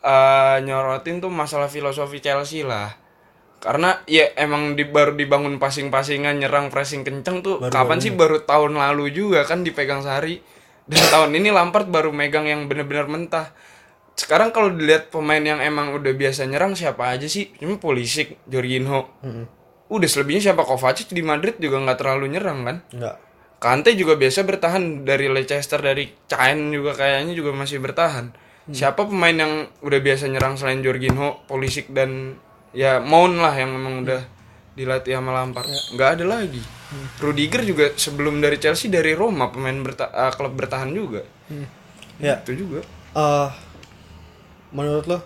eh 0.00 0.56
nyorotin 0.66 1.22
tuh 1.22 1.32
masalah 1.32 1.70
filosofi 1.70 2.20
Chelsea 2.20 2.66
lah. 2.66 2.99
Karena 3.60 4.00
ya 4.08 4.32
emang 4.40 4.72
di, 4.72 4.88
baru 4.88 5.12
dibangun 5.12 5.60
passing-passingan, 5.60 6.40
nyerang 6.40 6.72
pressing 6.72 7.04
kenceng 7.04 7.44
tuh 7.44 7.60
kapan 7.68 8.00
sih 8.00 8.10
baru 8.16 8.40
tahun 8.48 8.80
lalu 8.80 9.12
juga 9.12 9.44
kan 9.44 9.60
dipegang 9.60 10.00
sehari. 10.00 10.40
Dan 10.88 11.04
tahun 11.12 11.30
ini 11.36 11.52
Lampard 11.52 11.86
baru 11.86 12.10
megang 12.10 12.48
yang 12.48 12.66
bener-bener 12.66 13.06
mentah. 13.06 13.52
Sekarang 14.16 14.50
kalau 14.50 14.72
dilihat 14.74 15.12
pemain 15.12 15.40
yang 15.40 15.62
emang 15.62 15.94
udah 15.94 16.12
biasa 16.16 16.48
nyerang 16.48 16.74
siapa 16.74 17.14
aja 17.14 17.28
sih? 17.28 17.52
Cuma 17.60 17.76
Pulisic, 17.76 18.40
Jorginho. 18.48 19.06
Udah 19.92 20.08
selebihnya 20.08 20.50
siapa 20.50 20.64
Kovacic 20.64 21.12
di 21.12 21.22
Madrid 21.22 21.60
juga 21.60 21.78
nggak 21.84 21.98
terlalu 22.00 22.32
nyerang 22.32 22.64
kan? 22.64 22.76
enggak 22.90 23.16
Kante 23.60 23.92
juga 23.92 24.16
biasa 24.16 24.48
bertahan 24.48 25.04
dari 25.04 25.28
Leicester 25.28 25.84
dari 25.84 26.08
Caen 26.24 26.72
juga 26.72 26.96
kayaknya 26.96 27.36
juga 27.36 27.52
masih 27.52 27.76
bertahan. 27.76 28.32
Siapa 28.72 29.04
pemain 29.04 29.36
yang 29.36 29.68
udah 29.84 30.00
biasa 30.00 30.32
nyerang 30.32 30.56
selain 30.56 30.80
Jorginho, 30.80 31.44
Pulisic 31.44 31.92
dan 31.92 32.40
ya 32.70 32.98
Mount 32.98 33.36
lah 33.36 33.52
yang 33.52 33.70
memang 33.70 34.02
udah 34.02 34.22
dilatih 34.72 35.14
sama 35.14 35.30
Lampard. 35.32 35.66
Nggak 35.92 36.10
ada 36.16 36.24
lagi. 36.26 36.62
Rudiger 37.18 37.62
juga 37.62 37.90
sebelum 37.92 38.38
dari 38.38 38.58
Chelsea 38.58 38.86
dari 38.86 39.14
Roma 39.14 39.48
pemain 39.48 39.76
berta- 39.76 40.10
eh, 40.10 40.32
klub 40.32 40.54
bertahan 40.54 40.90
juga. 40.90 41.22
ya 42.16 42.36
Itu 42.40 42.52
juga. 42.54 42.80
eh 43.10 43.48
menurut 44.70 45.02
lo 45.04 45.18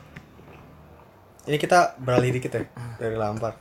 ini 1.45 1.61
kita 1.61 2.01
beralih 2.01 2.33
dikit 2.33 2.49
ya 2.51 2.65
dari 2.97 3.13
Lampard 3.13 3.53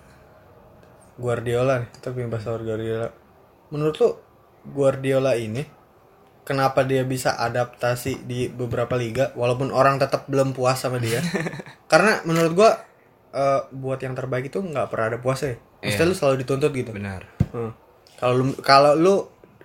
Guardiola 1.13 1.83
nih 1.83 1.89
kita 1.91 2.07
pengen 2.09 2.31
bahas 2.31 2.47
Guardiola 2.47 3.09
menurut 3.67 3.95
lo 3.99 4.09
Guardiola 4.63 5.35
ini 5.35 5.59
kenapa 6.41 6.81
dia 6.83 7.03
bisa 7.03 7.35
adaptasi 7.35 8.23
di 8.23 8.47
beberapa 8.47 8.95
liga 8.95 9.35
walaupun 9.35 9.69
orang 9.69 9.99
tetap 9.99 10.23
belum 10.25 10.55
puas 10.55 10.79
sama 10.79 10.97
dia 10.97 11.19
karena 11.91 12.23
menurut 12.23 12.55
gua 12.55 12.71
eh, 13.33 13.61
buat 13.69 13.97
yang 13.97 14.13
terbaik 14.13 14.47
itu 14.47 14.61
nggak 14.61 14.87
pernah 14.87 15.05
ada 15.09 15.19
puasnya 15.19 15.57
Maksudnya 15.81 16.07
lu 16.07 16.15
selalu 16.15 16.35
dituntut 16.39 16.71
gitu 16.71 16.91
Benar. 16.93 17.21
Hmm. 17.51 17.71
kalau 18.15 18.33
lu 18.33 18.45
kalau 18.61 18.93
lu 18.93 19.15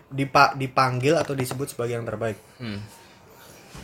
dipa, 0.08 0.56
dipanggil 0.56 1.14
atau 1.14 1.32
disebut 1.32 1.68
sebagai 1.68 1.94
yang 1.94 2.04
terbaik 2.04 2.40
Hmm. 2.56 2.80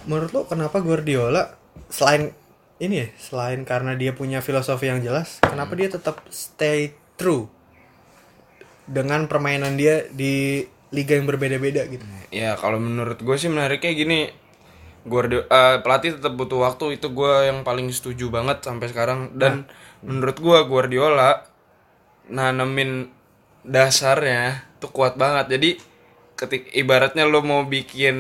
menurut 0.05 0.31
lo 0.33 0.41
kenapa 0.45 0.81
Guardiola 0.81 1.55
selain 1.87 2.33
ini 2.77 2.95
ya 2.97 3.09
selain 3.17 3.63
karena 3.63 3.95
dia 3.95 4.11
punya 4.11 4.41
filosofi 4.41 4.89
yang 4.89 4.99
jelas 4.99 5.39
kenapa 5.41 5.73
dia 5.75 5.87
tetap 5.87 6.25
stay 6.27 6.91
true 7.15 7.47
dengan 8.85 9.25
permainan 9.25 9.77
dia 9.77 10.05
di 10.07 10.61
liga 10.91 11.15
yang 11.15 11.25
berbeda-beda 11.25 11.87
gitu 11.87 12.05
Ya 12.29 12.55
kalau 12.55 12.77
menurut 12.77 13.17
gue 13.17 13.37
sih 13.37 13.47
menariknya 13.47 13.93
gini 13.95 14.19
Guardiola 15.05 15.45
eh, 15.49 15.77
pelatih 15.85 16.17
tetap 16.17 16.33
butuh 16.33 16.65
waktu 16.65 16.97
itu 16.97 17.13
gue 17.13 17.53
yang 17.53 17.61
paling 17.61 17.93
setuju 17.93 18.33
banget 18.33 18.65
sampai 18.65 18.89
sekarang. 18.89 19.37
Dan 19.37 19.69
menurut 20.01 20.37
gue 20.41 20.59
Guardiola 20.65 21.45
nanemin 22.33 23.13
dasarnya 23.65 24.65
tuh 24.81 24.89
kuat 24.93 25.21
banget. 25.21 25.53
Jadi 25.57 25.71
ketik 26.35 26.73
ibaratnya 26.73 27.29
lo 27.29 27.45
mau 27.45 27.63
bikin 27.69 28.17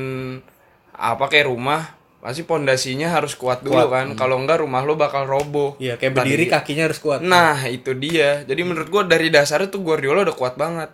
apa 0.95 1.27
kayak 1.27 1.51
rumah 1.51 1.83
pasti 2.25 2.41
pondasinya 2.41 3.13
harus 3.13 3.37
kuat 3.37 3.61
dulu 3.61 3.93
kan. 3.93 4.17
kalau 4.17 4.41
enggak 4.41 4.65
rumah 4.65 4.81
lo 4.81 4.97
bakal 4.97 5.29
roboh. 5.29 5.77
Iya 5.77 6.01
kayak 6.01 6.13
berdiri 6.17 6.49
kakinya 6.49 6.89
harus 6.89 7.01
kuat. 7.01 7.21
Nah 7.21 7.69
itu 7.69 7.93
dia. 7.93 8.45
Jadi 8.49 8.61
menurut 8.65 8.89
gua 8.89 9.05
dari 9.05 9.29
dasarnya 9.29 9.69
tuh 9.69 9.85
Guardiola 9.85 10.25
udah 10.25 10.37
kuat 10.37 10.57
banget. 10.57 10.89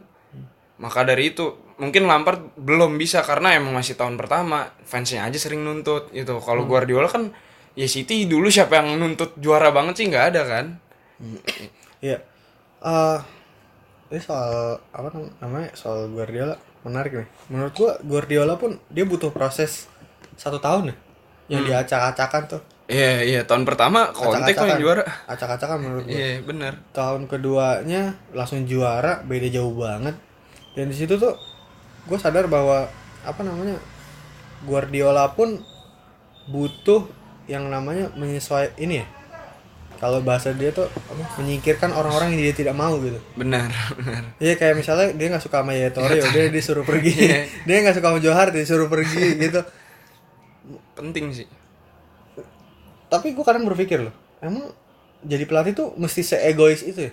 Maka 0.81 1.05
dari 1.05 1.31
itu 1.31 1.45
mungkin 1.77 2.05
Lampard 2.05 2.57
belum 2.57 2.97
bisa 2.97 3.21
karena 3.21 3.53
emang 3.53 3.73
masih 3.73 3.95
tahun 3.95 4.17
pertama. 4.17 4.73
Fansnya 4.83 5.23
aja 5.23 5.37
sering 5.37 5.61
nuntut 5.61 6.09
gitu. 6.11 6.41
Kalau 6.41 6.65
Guardiola 6.65 7.05
kan 7.07 7.31
ya 7.73 7.85
City 7.85 8.25
dulu 8.25 8.49
siapa 8.49 8.77
yang 8.77 8.97
nuntut 8.97 9.37
juara 9.37 9.69
banget 9.71 9.95
sih 9.95 10.07
nggak 10.09 10.27
ada 10.31 10.43
kan. 10.43 10.67
iya 12.01 12.19
Eh, 12.81 13.19
ini 14.09 14.19
soal 14.19 14.81
apa 14.89 15.13
nam- 15.13 15.37
namanya 15.39 15.69
soal 15.75 16.09
Guardiola 16.09 16.57
menarik 16.81 17.13
nih 17.15 17.29
menurut 17.47 17.77
gua 17.77 17.93
Guardiola 18.01 18.57
pun 18.57 18.81
dia 18.89 19.05
butuh 19.05 19.29
proses 19.29 19.85
satu 20.35 20.57
tahun 20.57 20.89
ya 20.89 20.97
yang 21.51 21.63
diacak-acakan 21.63 22.43
tuh 22.49 22.63
Iya 22.89 23.21
iya 23.23 23.41
tahun 23.45 23.63
pertama 23.63 24.11
Conte 24.11 24.51
kok 24.51 24.65
yang 24.65 24.81
juara. 24.81 25.05
acak-acakan 25.29 25.77
menurut 25.79 26.05
gua 26.05 26.17
Iya 26.17 26.41
bener. 26.41 26.73
tahun 26.91 27.29
keduanya 27.29 28.03
langsung 28.33 28.65
juara 28.65 29.21
beda 29.23 29.53
jauh 29.53 29.77
banget 29.77 30.17
dan 30.81 30.89
di 30.89 30.97
situ 30.97 31.21
tuh 31.21 31.37
gue 32.09 32.17
sadar 32.17 32.49
bahwa 32.49 32.89
apa 33.21 33.41
namanya 33.45 33.77
Guardiola 34.65 35.29
pun 35.37 35.61
butuh 36.49 37.05
yang 37.45 37.69
namanya 37.69 38.09
menyesuai 38.17 38.81
ini 38.81 39.05
ya 39.05 39.07
kalau 40.01 40.25
bahasa 40.25 40.57
dia 40.57 40.73
tuh 40.73 40.89
apa, 40.89 41.37
menyingkirkan 41.37 41.93
orang-orang 41.93 42.33
yang 42.33 42.49
dia 42.49 42.57
tidak 42.57 42.73
mau 42.73 42.97
gitu 43.05 43.21
Benar 43.37 43.69
benar. 44.01 44.33
Iya 44.41 44.57
kayak 44.57 44.81
misalnya 44.81 45.13
dia 45.13 45.29
nggak 45.29 45.45
suka 45.45 45.61
sama 45.61 45.77
Yaya 45.77 45.93
Torre, 45.93 46.25
dia 46.25 46.49
disuruh 46.49 46.89
pergi. 46.89 47.13
dia 47.69 47.77
nggak 47.85 48.01
suka 48.01 48.09
sama 48.09 48.21
Johar, 48.25 48.49
disuruh 48.49 48.89
pergi 48.89 49.25
gitu. 49.45 49.61
Penting 50.97 51.37
sih. 51.37 51.49
Tapi 53.13 53.37
gue 53.37 53.45
kadang 53.45 53.69
berpikir 53.69 54.01
loh, 54.01 54.15
emang 54.41 54.73
jadi 55.21 55.45
pelatih 55.45 55.77
tuh 55.77 55.89
mesti 56.01 56.25
seegois 56.25 56.81
itu 56.81 57.13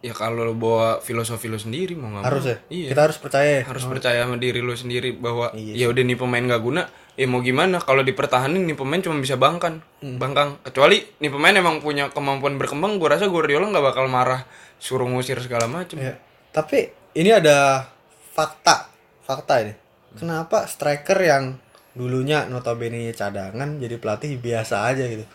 Ya 0.00 0.12
kalau 0.12 0.42
lo 0.42 0.52
bawa 0.52 0.98
filosofi 0.98 1.44
lo 1.44 1.56
sendiri 1.56 1.92
mau 1.92 2.08
nggak. 2.08 2.24
Harus 2.24 2.44
ya? 2.44 2.56
Iya. 2.66 2.88
Kita 2.90 3.02
harus 3.04 3.18
percaya 3.20 3.50
ya? 3.60 3.62
harus 3.64 3.84
percaya 3.84 4.24
sama 4.24 4.36
diri 4.36 4.58
lu 4.58 4.72
sendiri 4.72 5.12
bahwa 5.12 5.52
Iya 5.52 5.76
ya 5.76 5.86
udah 5.86 6.02
nih 6.02 6.16
pemain 6.16 6.40
gak 6.42 6.62
guna 6.62 6.82
ya 7.14 7.26
mau 7.26 7.38
gimana 7.38 7.76
kalau 7.76 8.00
dipertahanin 8.00 8.64
nih 8.64 8.72
pemain 8.72 8.96
cuma 8.98 9.18
bisa 9.18 9.36
bangkan 9.36 9.84
Hmm. 10.00 10.16
bangkang 10.16 10.56
kecuali 10.62 11.04
nih 11.20 11.28
pemain 11.28 11.52
emang 11.52 11.78
punya 11.78 12.08
kemampuan 12.08 12.56
berkembang 12.56 12.96
gua 12.96 13.12
rasa 13.12 13.28
Guardiola 13.28 13.68
nggak 13.68 13.84
bakal 13.84 14.08
marah 14.08 14.48
suruh 14.76 15.04
ngusir 15.04 15.36
segala 15.38 15.68
macem 15.68 16.00
Iya. 16.00 16.16
Tapi 16.48 16.88
ini 17.12 17.28
ada 17.28 17.84
fakta, 18.30 18.88
fakta 19.20 19.60
ini. 19.60 19.76
Kenapa 20.12 20.64
striker 20.64 21.20
yang 21.20 21.60
dulunya 21.92 22.46
notabene 22.46 23.12
cadangan 23.12 23.76
jadi 23.76 24.00
pelatih 24.00 24.40
biasa 24.40 24.88
aja 24.88 25.04
gitu? 25.04 25.28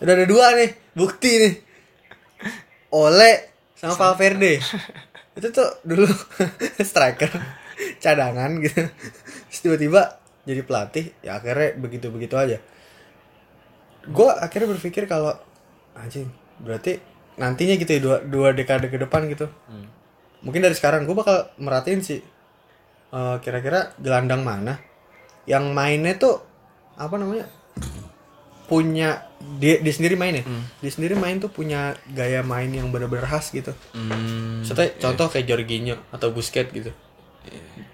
Udah 0.00 0.12
ada 0.14 0.24
dua 0.24 0.56
nih, 0.56 0.70
bukti 0.90 1.30
nih. 1.36 1.54
Ole 2.88 3.55
sama 3.76 3.94
Valverde. 3.94 4.58
Itu 5.38 5.52
tuh 5.52 5.68
dulu 5.84 6.08
striker 6.88 7.28
cadangan 8.00 8.56
gitu. 8.64 8.88
Terus 9.52 9.60
tiba-tiba 9.60 10.16
jadi 10.48 10.62
pelatih, 10.64 11.12
ya 11.20 11.36
akhirnya 11.38 11.76
begitu-begitu 11.76 12.34
aja. 12.38 12.58
gue 14.06 14.30
akhirnya 14.30 14.70
berpikir 14.70 15.10
kalau 15.10 15.34
anjing 15.98 16.30
berarti 16.62 17.02
nantinya 17.36 17.74
gitu 17.74 17.90
ya 17.90 18.00
dua 18.00 18.16
dua 18.22 18.48
dekade 18.54 18.86
ke 18.86 19.02
depan 19.02 19.26
gitu 19.26 19.50
mungkin 20.46 20.62
dari 20.62 20.78
sekarang 20.78 21.10
gue 21.10 21.16
bakal 21.16 21.50
merhatiin 21.58 22.06
sih 22.06 22.22
eh, 23.10 23.36
kira-kira 23.42 23.98
gelandang 23.98 24.46
mana 24.46 24.78
yang 25.50 25.74
mainnya 25.74 26.14
tuh 26.14 26.38
apa 26.94 27.18
namanya 27.18 27.50
punya 28.66 29.24
dia, 29.56 29.78
dia 29.78 29.92
sendiri 29.92 30.14
main 30.14 30.34
ya 30.34 30.44
dia 30.82 30.90
sendiri 30.90 31.14
main 31.14 31.38
tuh 31.38 31.48
punya 31.48 31.94
gaya 32.10 32.42
main 32.42 32.66
yang 32.68 32.90
benar-benar 32.90 33.24
khas 33.24 33.50
gitu 33.50 33.70
Hmm, 33.94 34.60
Maksudnya 34.60 34.90
contoh 34.98 35.26
kayak 35.28 35.46
Jorginho 35.46 35.96
atau 36.10 36.30
Busquets 36.30 36.70
gitu. 36.70 36.90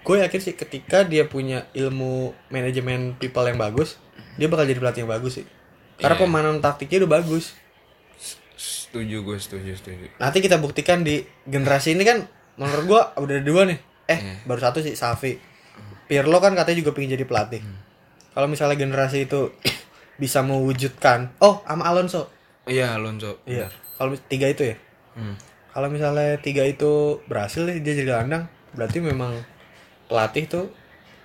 Gue 0.03 0.19
yakin 0.19 0.39
sih 0.41 0.53
ketika 0.53 1.05
dia 1.05 1.23
punya 1.23 1.69
ilmu 1.71 2.33
manajemen 2.49 3.13
people 3.15 3.45
yang 3.45 3.55
bagus, 3.55 3.95
dia 4.35 4.49
bakal 4.49 4.65
jadi 4.65 4.81
pelatih 4.81 5.01
yang 5.05 5.11
bagus 5.11 5.39
sih. 5.39 5.45
Karena 5.95 6.17
Iya. 6.17 6.21
pemahaman 6.21 6.57
taktiknya 6.59 7.05
udah 7.05 7.21
bagus. 7.21 7.53
setuju 8.53 9.25
gue 9.25 9.37
setuju 9.37 9.73
setuju 9.73 10.05
Nanti 10.17 10.37
kita 10.39 10.57
buktikan 10.57 11.01
di 11.01 11.21
generasi 11.43 11.93
ini 11.93 12.03
kan 12.03 12.25
menurut 12.55 12.85
gue 12.85 13.01
udah 13.19 13.33
ada 13.33 13.43
dua 13.43 13.61
nih. 13.65 13.79
Eh, 14.05 14.19
baru 14.43 14.59
satu 14.59 14.79
sih 14.79 14.93
Safi. 14.93 15.37
Pirlo 16.05 16.37
kan 16.37 16.53
katanya 16.53 16.77
juga 16.79 16.91
pengen 16.91 17.13
jadi 17.13 17.23
pelatih. 17.23 17.61
Kalau 18.29 18.45
misalnya 18.45 18.75
generasi 18.75 19.25
itu 19.25 19.53
bisa 20.19 20.45
mewujudkan, 20.45 21.33
oh 21.41 21.65
sama 21.65 21.89
Alonso. 21.89 22.29
iya 22.69 22.95
Alonso 22.95 23.41
Iya. 23.43 23.67
Kalau 23.97 24.15
tiga 24.29 24.47
itu 24.49 24.73
ya. 24.73 24.75
Hmm. 25.17 25.35
Kalau 25.73 25.89
misalnya 25.89 26.37
tiga 26.41 26.63
itu 26.65 27.21
berhasil 27.25 27.65
dia 27.65 27.81
jadi 27.81 28.05
gelandang, 28.05 28.45
berarti 28.77 29.01
memang 29.01 29.41
pelatih 30.07 30.45
tuh 30.45 30.65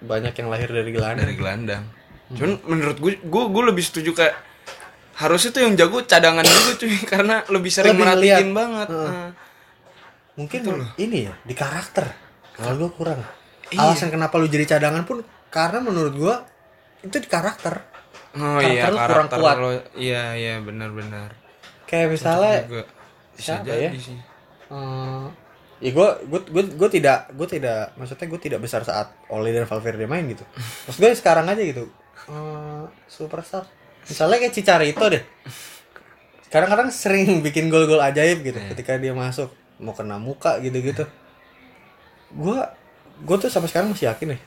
banyak 0.01 0.33
yang 0.33 0.49
lahir 0.49 0.71
dari 0.71 0.91
gelandang. 0.95 1.27
dari 1.27 1.35
gelandang 1.35 1.85
cuman 2.29 2.61
menurut 2.69 3.01
gue 3.01 3.13
gue 3.25 3.45
gue 3.49 3.63
lebih 3.73 3.85
setuju 3.85 4.13
kayak 4.13 4.37
harusnya 5.17 5.51
tuh 5.51 5.63
yang 5.65 5.75
jago 5.81 6.05
cadangan 6.05 6.45
juga 6.45 6.73
cuy 6.77 6.97
karena 7.17 7.37
lebih 7.49 7.71
sering 7.73 7.97
Lebih 7.97 8.05
merhatiin 8.05 8.51
banget 8.53 8.89
Heeh. 8.93 9.09
Nah. 9.09 9.31
Mungkin 10.39 10.61
ini 11.03 11.27
ya 11.27 11.35
di 11.43 11.51
karakter. 11.51 12.07
Kalau 12.55 12.87
gue 12.87 12.91
kurang. 12.95 13.19
Iya. 13.75 13.91
Alasan 13.91 14.15
kenapa 14.15 14.39
lu 14.39 14.47
jadi 14.47 14.79
cadangan 14.79 15.03
pun 15.03 15.27
karena 15.51 15.83
menurut 15.83 16.15
gua 16.15 16.35
itu 17.03 17.19
di 17.19 17.27
karakter. 17.27 17.83
Oh 18.37 18.59
Karakter 18.61 18.69
iya 18.69 18.83
lu 18.89 18.97
kurang 18.97 19.09
karakter 19.29 19.39
kuat. 19.41 19.57
lo 19.57 19.71
iya 19.97 20.23
iya 20.37 20.55
benar-benar 20.61 21.31
Kayak 21.89 22.21
misalnya 22.21 22.69
siapa 23.39 23.73
ya? 23.73 23.91
sih 23.97 24.19
eh, 24.69 25.27
ya 25.79 25.91
gue 25.95 26.09
gue 26.29 26.41
gue 26.53 26.63
gue 26.75 26.89
tidak 26.91 27.31
gue 27.33 27.49
tidak 27.49 27.95
maksudnya 27.97 28.27
gue 28.29 28.41
tidak 28.43 28.61
besar 28.61 28.83
saat 28.85 29.15
Oli 29.31 29.55
dan 29.55 29.65
Valverde 29.65 30.05
main 30.05 30.27
gitu. 30.27 30.43
Maksud 30.85 30.99
gue 30.99 31.15
sekarang 31.15 31.47
aja 31.47 31.63
gitu. 31.63 31.87
Eh, 32.29 32.85
superstar. 33.09 33.65
Misalnya 34.05 34.37
kayak 34.43 34.53
Cicarito 34.53 35.07
deh. 35.09 35.23
Kadang-kadang 36.51 36.91
sering 36.93 37.39
bikin 37.47 37.71
gol-gol 37.73 38.03
ajaib 38.03 38.43
gitu 38.43 38.59
ketika 38.75 38.99
dia 38.99 39.15
masuk 39.15 39.49
mau 39.79 39.95
kena 39.95 40.19
muka 40.19 40.59
gitu-gitu. 40.61 41.07
Gua 42.35 42.69
gue 43.23 43.37
tuh 43.39 43.49
sampai 43.49 43.71
sekarang 43.71 43.95
masih 43.95 44.11
yakin 44.11 44.35
nih. 44.37 44.41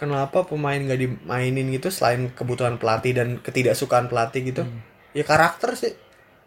Kenapa 0.00 0.48
pemain 0.48 0.80
gak 0.80 0.96
dimainin 0.96 1.68
gitu 1.68 1.92
selain 1.92 2.32
kebutuhan 2.32 2.80
pelatih 2.80 3.12
dan 3.12 3.36
ketidaksukaan 3.36 4.08
pelatih 4.08 4.48
gitu? 4.48 4.64
Ya 5.12 5.22
karakter 5.22 5.76
sih. 5.76 5.92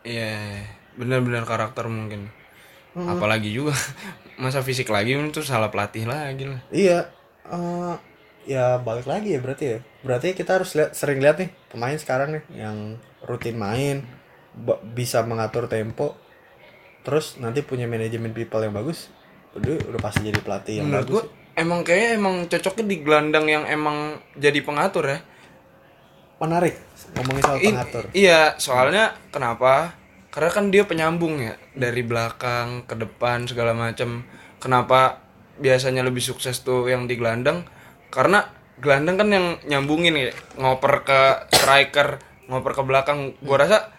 iya 0.04 0.60
benar-benar 0.94 1.46
karakter 1.46 1.88
mungkin 1.88 2.28
apalagi 2.94 3.50
juga 3.50 3.72
masa 4.42 4.60
fisik 4.60 4.90
lagi 4.90 5.16
itu 5.16 5.40
salah 5.40 5.70
pelatih 5.70 6.04
lagi 6.04 6.44
lah 6.44 6.60
Iya. 6.68 7.08
eh 7.46 7.96
ya 8.44 8.78
balik 8.78 9.08
lagi 9.08 9.32
ya 9.32 9.40
berarti 9.40 9.66
ya. 9.66 9.80
Berarti 10.02 10.34
kita 10.34 10.60
harus 10.60 10.76
lihat 10.76 10.92
sering 10.92 11.24
lihat 11.24 11.40
nih 11.40 11.50
pemain 11.70 11.96
sekarang 11.96 12.36
nih 12.36 12.44
yang 12.58 12.78
rutin 13.24 13.56
main 13.56 14.04
bisa 14.92 15.24
mengatur 15.24 15.66
tempo 15.66 16.20
terus 17.02 17.36
nanti 17.38 17.64
punya 17.64 17.88
manajemen 17.88 18.32
people 18.32 18.60
yang 18.60 18.72
bagus 18.72 19.08
udah 19.54 19.88
udah 19.88 20.00
pasti 20.00 20.24
jadi 20.24 20.40
pelatih 20.40 20.74
yang 20.80 20.88
menurut 20.88 21.04
bagus 21.04 21.16
gue 21.16 21.43
emang 21.54 21.86
kayaknya 21.86 22.10
emang 22.18 22.36
cocoknya 22.50 22.86
di 22.86 22.98
gelandang 23.02 23.46
yang 23.50 23.64
emang 23.70 24.18
jadi 24.38 24.60
pengatur 24.66 25.06
ya. 25.06 25.20
Menarik 26.42 26.76
ngomongin 27.14 27.44
soal 27.46 27.58
pengatur. 27.62 28.04
iya 28.12 28.58
soalnya 28.58 29.14
kenapa? 29.30 29.96
Karena 30.34 30.50
kan 30.50 30.66
dia 30.74 30.84
penyambung 30.90 31.38
ya 31.38 31.54
dari 31.78 32.02
belakang 32.02 32.90
ke 32.90 32.98
depan 32.98 33.46
segala 33.46 33.78
macam 33.78 34.26
kenapa 34.58 35.22
biasanya 35.62 36.02
lebih 36.02 36.26
sukses 36.26 36.66
tuh 36.66 36.90
yang 36.90 37.06
di 37.06 37.16
gelandang? 37.16 37.70
Karena 38.10 38.42
gelandang 38.82 39.22
kan 39.22 39.30
yang 39.30 39.46
nyambungin 39.70 40.18
ya 40.18 40.34
ngoper 40.58 41.06
ke 41.06 41.22
striker 41.54 42.18
ngoper 42.50 42.74
ke 42.74 42.84
belakang. 42.84 43.38
Gua 43.46 43.62
rasa 43.62 43.94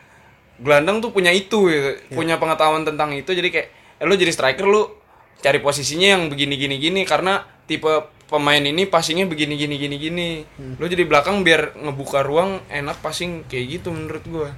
gelandang 0.59 0.99
tuh 0.99 1.15
punya 1.15 1.31
itu 1.31 1.71
gitu. 1.71 1.91
punya 2.11 2.43
pengetahuan 2.43 2.83
tentang 2.83 3.15
itu. 3.15 3.31
Jadi 3.31 3.49
kayak 3.55 3.69
eh, 4.03 4.05
lu 4.05 4.19
jadi 4.19 4.35
striker 4.35 4.67
lu 4.67 5.04
cari 5.41 5.59
posisinya 5.63 6.19
yang 6.19 6.23
begini 6.29 6.55
gini 6.59 6.77
gini 6.79 7.01
karena 7.03 7.43
tipe 7.65 8.13
pemain 8.29 8.61
ini 8.61 8.87
passingnya 8.87 9.27
begini 9.27 9.55
gini 9.57 9.75
gini 9.81 9.97
gini. 9.97 10.29
Lu 10.77 10.85
jadi 10.85 11.07
belakang 11.09 11.43
biar 11.43 11.79
ngebuka 11.81 12.23
ruang 12.23 12.63
enak 12.69 13.01
passing 13.01 13.47
kayak 13.49 13.81
gitu 13.81 13.95
menurut 13.95 14.25
gua. 14.29 14.51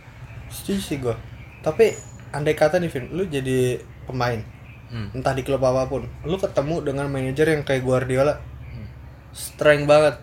Setuju 0.51 0.81
sih 0.81 0.99
gue 1.03 1.37
tapi 1.67 1.91
andai 2.31 2.55
kata 2.55 2.79
nih 2.79 2.87
Vin 2.87 3.11
lu 3.11 3.27
jadi 3.27 3.83
pemain 4.07 4.39
entah 4.87 5.35
di 5.35 5.43
klub 5.43 5.59
apa 5.67 5.91
pun 5.91 6.07
lu 6.23 6.39
ketemu 6.39 6.79
dengan 6.87 7.11
manajer 7.11 7.59
yang 7.59 7.67
kayak 7.67 7.83
Guardiola. 7.83 8.39
Strength 9.35 9.85
banget. 9.91 10.15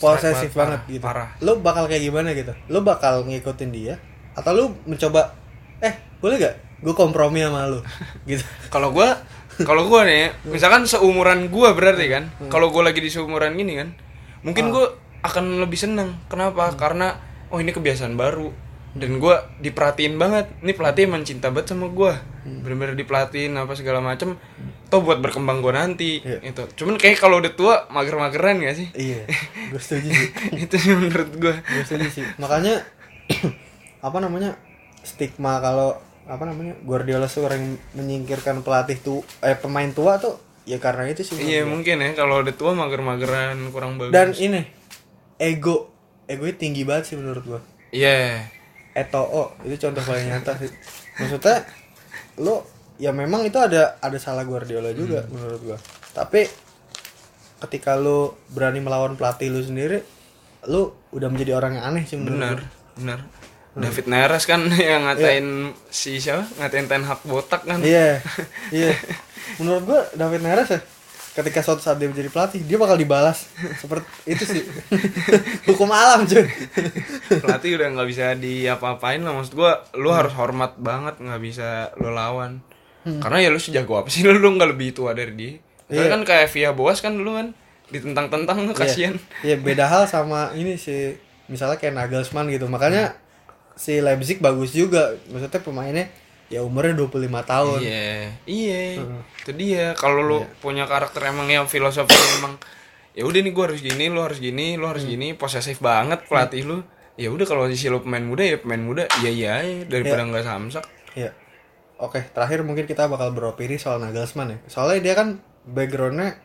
Posesif 0.00 0.54
banget, 0.54 0.80
parah, 0.80 0.90
gitu. 0.90 1.02
parah. 1.04 1.28
lu 1.42 1.58
bakal 1.60 1.84
kayak 1.90 2.02
gimana 2.06 2.32
gitu? 2.32 2.54
Lu 2.72 2.80
bakal 2.80 3.26
ngikutin 3.28 3.70
dia 3.74 4.00
atau 4.32 4.54
lu 4.56 4.64
mencoba 4.88 5.36
eh 5.84 5.94
boleh 6.18 6.40
gak? 6.40 6.54
Gue 6.80 6.94
kompromi 6.96 7.44
sama 7.44 7.68
lu. 7.68 7.84
Gitu. 8.30 8.42
Kalau 8.72 8.94
gua 8.94 9.20
kalau 9.62 9.86
gua 9.86 10.02
nih 10.02 10.34
misalkan 10.44 10.82
seumuran 10.84 11.46
gua 11.46 11.70
berarti 11.72 12.10
kan 12.10 12.24
kalau 12.50 12.74
gua 12.74 12.90
lagi 12.90 12.98
di 12.98 13.06
seumuran 13.06 13.54
gini 13.54 13.78
kan 13.78 13.94
mungkin 14.42 14.68
gua 14.68 14.90
akan 15.22 15.62
lebih 15.64 15.78
seneng. 15.78 16.20
Kenapa? 16.26 16.74
Karena 16.74 17.16
oh 17.48 17.56
ini 17.56 17.70
kebiasaan 17.70 18.12
baru. 18.12 18.52
Dan 18.92 19.16
gua 19.16 19.48
diperhatiin 19.56 20.20
banget. 20.20 20.52
Ini 20.60 20.76
pelatih 20.76 21.08
emang 21.08 21.24
cinta 21.24 21.48
banget 21.48 21.72
sama 21.72 21.88
gua. 21.88 22.20
Bener-bener 22.44 22.92
diperhatiin 22.92 23.56
apa 23.56 23.72
segala 23.72 24.04
macem. 24.04 24.36
Toh 24.92 25.00
buat 25.00 25.18
berkembang 25.18 25.64
gua 25.64 25.80
nanti 25.80 26.20
Iya. 26.20 26.44
itu 26.44 26.62
cuman 26.76 27.00
kayak 27.00 27.18
kalau 27.18 27.40
udah 27.40 27.56
tua 27.56 27.88
mager-mageran 27.88 28.60
gak 28.60 28.76
sih? 28.76 28.88
Iya 28.92 29.24
gue 29.72 29.80
setuju 29.80 30.12
sih. 30.12 30.28
Itu 30.68 30.76
sih 30.76 30.92
menurut 30.92 31.30
gua. 31.40 31.56
Gue 31.56 31.82
setuju 31.88 32.20
sih. 32.20 32.24
Makanya 32.36 32.84
apa 34.06 34.18
namanya 34.20 34.54
stigma 35.00 35.58
kalau 35.58 35.96
apa 36.24 36.44
namanya 36.48 36.74
Guardiola 36.80 37.28
sering 37.28 37.76
menyingkirkan 37.92 38.64
pelatih 38.64 38.96
tuh 38.96 39.20
eh 39.44 39.56
pemain 39.56 39.88
tua 39.92 40.16
tuh 40.16 40.40
ya 40.64 40.80
karena 40.80 41.12
itu 41.12 41.20
sih 41.20 41.36
iya 41.44 41.68
mungkin 41.68 42.00
ya 42.00 42.16
kalau 42.16 42.40
udah 42.40 42.54
tua 42.56 42.72
mager-mageran 42.72 43.60
kurang 43.68 44.00
bagus. 44.00 44.16
Dan 44.16 44.32
ini 44.40 44.64
ego 45.36 45.92
egonya 46.24 46.56
tinggi 46.56 46.82
banget 46.88 47.12
sih 47.12 47.16
menurut 47.20 47.44
gua. 47.44 47.60
Iya. 47.92 48.48
Eto'o 48.96 49.58
itu 49.66 49.76
contoh 49.76 50.00
paling 50.00 50.32
nyata 50.32 50.56
sih. 50.56 50.70
Maksudnya 51.20 51.68
lo 52.40 52.64
ya 52.96 53.12
memang 53.12 53.44
itu 53.44 53.60
ada 53.60 54.00
ada 54.00 54.16
salah 54.16 54.48
Guardiola 54.48 54.96
juga 54.96 55.28
menurut 55.28 55.60
gua. 55.60 55.78
Tapi 56.16 56.48
ketika 57.60 58.00
lo 58.00 58.40
berani 58.48 58.80
melawan 58.80 59.20
pelatih 59.20 59.52
lu 59.52 59.60
sendiri 59.60 60.00
lu 60.64 60.96
udah 61.12 61.28
menjadi 61.28 61.60
orang 61.60 61.76
yang 61.76 61.84
aneh 61.92 62.04
sih 62.08 62.16
menurut 62.16 62.40
benar 62.40 62.58
gua. 62.60 62.70
benar 62.96 63.20
David 63.74 64.06
Neres 64.06 64.46
kan 64.46 64.62
yang 64.90 65.10
ngatain 65.10 65.74
si 65.90 66.22
siapa? 66.22 66.46
Ngatain 66.62 66.86
Ten 66.86 67.02
Hag 67.02 67.20
botak 67.26 67.66
kan. 67.66 67.82
Iya, 67.82 68.22
iya. 68.74 68.94
Menurut 69.58 69.82
gua 69.82 70.00
David 70.14 70.46
Neres 70.46 70.70
ya, 70.70 70.80
ketika 71.34 71.60
suatu 71.60 71.82
saat 71.82 71.98
dia 71.98 72.06
menjadi 72.06 72.30
pelatih, 72.30 72.62
dia 72.62 72.78
bakal 72.78 72.94
dibalas. 72.94 73.50
Seperti 73.82 74.06
itu 74.30 74.44
sih. 74.46 74.62
Hukum 75.68 75.90
alam 75.90 76.22
cuy. 76.22 76.46
pelatih 77.42 77.74
udah 77.74 77.88
nggak 77.98 78.08
bisa 78.08 78.24
diapa-apain 78.38 79.20
lah. 79.26 79.34
Maksud 79.34 79.54
gua 79.58 79.82
lu 79.98 80.14
harus 80.14 80.30
hormat 80.38 80.78
banget 80.78 81.18
nggak 81.18 81.42
bisa 81.42 81.90
lu 81.98 82.14
lawan. 82.14 82.62
Karena 83.04 83.36
ya 83.42 83.52
lu 83.52 83.60
sejago 83.60 84.00
apa 84.00 84.08
sih? 84.08 84.22
Lu 84.24 84.54
nggak 84.54 84.70
lebih 84.70 84.94
tua 84.94 85.12
dari 85.12 85.34
dia. 85.34 85.52
Karena 85.90 86.08
kan 86.14 86.22
kayak 86.24 86.48
Via 86.54 86.70
Boas 86.72 87.02
kan 87.04 87.12
dulu 87.12 87.36
kan 87.36 87.52
ditentang-tentang 87.92 88.64
tuh 88.70 88.76
kasihan. 88.76 89.14
Iya, 89.44 89.60
beda 89.60 89.84
hal 89.90 90.08
sama 90.08 90.54
ini 90.56 90.78
sih. 90.80 91.18
Misalnya 91.50 91.76
kayak 91.76 91.92
Nagelsmann 91.92 92.48
gitu. 92.48 92.64
Makanya 92.64 93.23
si 93.74 93.98
Leipzig 94.00 94.38
bagus 94.38 94.72
juga. 94.72 95.14
Maksudnya 95.30 95.60
pemainnya 95.62 96.06
ya 96.52 96.60
umurnya 96.60 96.92
25 96.94 97.24
tahun. 97.50 97.78
iya 97.80 98.28
iya 98.44 99.00
itu 99.40 99.50
dia 99.56 99.96
kalau 99.96 100.20
lu 100.22 100.38
punya 100.60 100.84
karakter 100.84 101.32
emang 101.32 101.48
yang 101.48 101.64
filosofi 101.64 102.12
emang 102.38 102.60
ya 103.16 103.24
udah 103.24 103.40
nih 103.40 103.50
gua 103.50 103.72
harus 103.72 103.80
gini 103.80 104.12
lu 104.12 104.20
harus 104.20 104.38
gini 104.38 104.76
lu 104.76 104.84
harus 104.86 105.08
gini 105.08 105.32
posesif 105.32 105.80
banget 105.80 106.20
pelatih 106.28 106.62
lu 106.68 106.78
ya 107.16 107.32
udah 107.32 107.48
kalau 107.48 107.64
sisi 107.72 107.88
lu 107.88 108.04
pemain 108.04 108.22
muda 108.22 108.44
ya 108.44 108.60
pemain 108.60 108.78
muda 108.78 109.08
iya 109.24 109.30
iya 109.32 109.50
aja 109.56 109.88
daripada 109.88 110.22
nggak 110.28 110.44
samsak 110.46 110.84
Iya. 111.14 111.30
Oke, 111.94 112.26
terakhir 112.34 112.66
mungkin 112.66 112.90
kita 112.90 113.06
bakal 113.06 113.30
beropini 113.30 113.78
soal 113.78 114.02
Nagelsmann 114.02 114.50
ya. 114.50 114.58
Soalnya 114.66 115.00
dia 115.00 115.14
kan 115.14 115.38
backgroundnya 115.62 116.36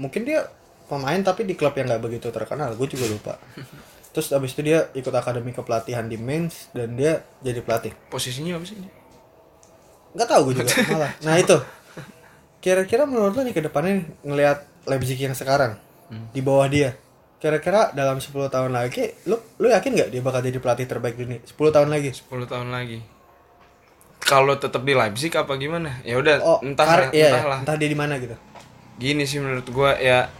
mungkin 0.00 0.24
dia 0.24 0.48
pemain 0.88 1.20
tapi 1.20 1.44
di 1.44 1.52
klub 1.54 1.76
yang 1.76 1.92
nggak 1.92 2.00
begitu 2.02 2.32
terkenal. 2.32 2.72
Gue 2.72 2.88
juga 2.88 3.06
lupa. 3.12 3.34
terus 4.14 4.30
abis 4.30 4.54
itu 4.54 4.62
dia 4.62 4.86
ikut 4.94 5.10
akademi 5.10 5.50
kepelatihan 5.50 6.06
di 6.06 6.14
Mainz 6.14 6.70
dan 6.70 6.94
dia 6.94 7.26
jadi 7.42 7.58
pelatih 7.60 7.90
Posisinya 8.08 8.54
apa 8.56 8.64
sih? 8.64 8.78
nggak 10.14 10.28
tahu 10.30 10.40
gue 10.54 10.62
juga 10.62 10.70
malah 10.94 11.12
nah 11.26 11.34
itu 11.34 11.58
kira-kira 12.62 13.04
menurut 13.04 13.34
lo 13.34 13.42
nih 13.42 13.52
ke 13.52 13.60
depannya 13.60 14.00
nih, 14.00 14.06
ngelihat 14.22 14.58
Leipzig 14.86 15.18
yang 15.18 15.34
sekarang 15.34 15.74
di 16.30 16.38
bawah 16.38 16.70
dia 16.70 16.94
kira-kira 17.42 17.90
dalam 17.92 18.22
10 18.22 18.30
tahun 18.48 18.72
lagi 18.72 19.12
lu 19.26 19.36
lu 19.58 19.66
yakin 19.68 19.90
nggak 19.92 20.08
dia 20.14 20.22
bakal 20.22 20.40
jadi 20.40 20.56
pelatih 20.62 20.86
terbaik 20.86 21.18
dunia 21.18 21.42
10 21.42 21.52
tahun 21.74 21.90
lagi 21.90 22.14
10 22.14 22.46
tahun 22.48 22.70
lagi. 22.70 23.02
Kalau 24.24 24.56
tetap 24.56 24.80
di 24.88 24.96
Leipzig 24.96 25.28
apa 25.36 25.52
gimana? 25.60 26.00
Ya 26.00 26.16
udah 26.16 26.40
oh 26.40 26.58
entah 26.64 26.86
kar- 26.88 27.12
iya, 27.12 27.28
iya. 27.28 27.28
entahlah. 27.36 27.58
entah 27.60 27.76
dia 27.76 27.88
di 27.92 27.98
mana 27.98 28.16
gitu 28.16 28.32
Gini 28.96 29.28
sih 29.28 29.42
menurut 29.42 29.68
gua 29.68 29.98
ya 30.00 30.32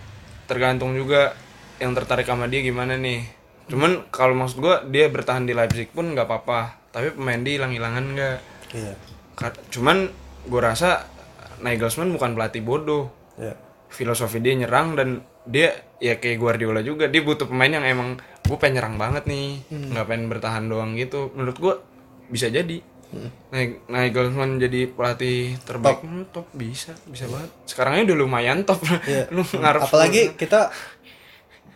tergantung 0.48 0.96
juga 0.96 1.36
yang 1.82 1.92
tertarik 1.92 2.24
sama 2.24 2.48
dia 2.48 2.64
gimana 2.64 2.96
nih. 2.96 3.26
Cuman 3.68 4.08
kalau 4.12 4.36
maksud 4.36 4.60
gua 4.60 4.84
dia 4.84 5.08
bertahan 5.08 5.48
di 5.48 5.56
Leipzig 5.56 5.88
pun 5.90 6.12
nggak 6.12 6.26
apa-apa. 6.28 6.92
Tapi 6.92 7.16
pemain 7.16 7.40
dia 7.40 7.60
hilang-hilangan 7.60 8.04
nggak. 8.14 8.38
iya. 8.76 8.94
Cuman 9.72 10.10
gua 10.48 10.74
rasa 10.74 11.08
Nagelsmann 11.64 12.12
bukan 12.12 12.36
pelatih 12.36 12.60
bodoh. 12.60 13.08
iya. 13.40 13.56
Filosofi 13.88 14.42
dia 14.42 14.58
nyerang 14.58 14.98
dan 14.98 15.22
dia 15.46 15.70
ya 16.02 16.18
kayak 16.18 16.42
Guardiola 16.42 16.82
juga 16.82 17.06
dia 17.06 17.22
butuh 17.22 17.46
pemain 17.46 17.70
yang 17.70 17.86
emang 17.86 18.18
gue 18.44 18.56
pengen 18.58 18.82
nyerang 18.82 18.96
banget 18.98 19.24
nih. 19.30 19.62
Nggak 19.70 20.06
pengen 20.10 20.26
bertahan 20.26 20.64
doang 20.66 20.98
gitu. 20.98 21.30
Menurut 21.32 21.56
gua 21.62 21.74
bisa 22.28 22.50
jadi. 22.50 22.82
Naik 23.54 23.86
Nagelsmann 23.86 24.58
jadi 24.58 24.90
pelatih 24.90 25.54
terbaik 25.62 26.02
menurut 26.02 26.34
top 26.34 26.46
bisa 26.50 26.98
bisa 27.06 27.30
banget. 27.30 27.50
Sekarangnya 27.62 28.10
udah 28.10 28.16
lumayan 28.18 28.66
top. 28.66 28.82
Iya. 29.06 29.30
lu 29.34 29.46
ngarep 29.46 29.86
apalagi 29.86 30.34
kita 30.34 30.74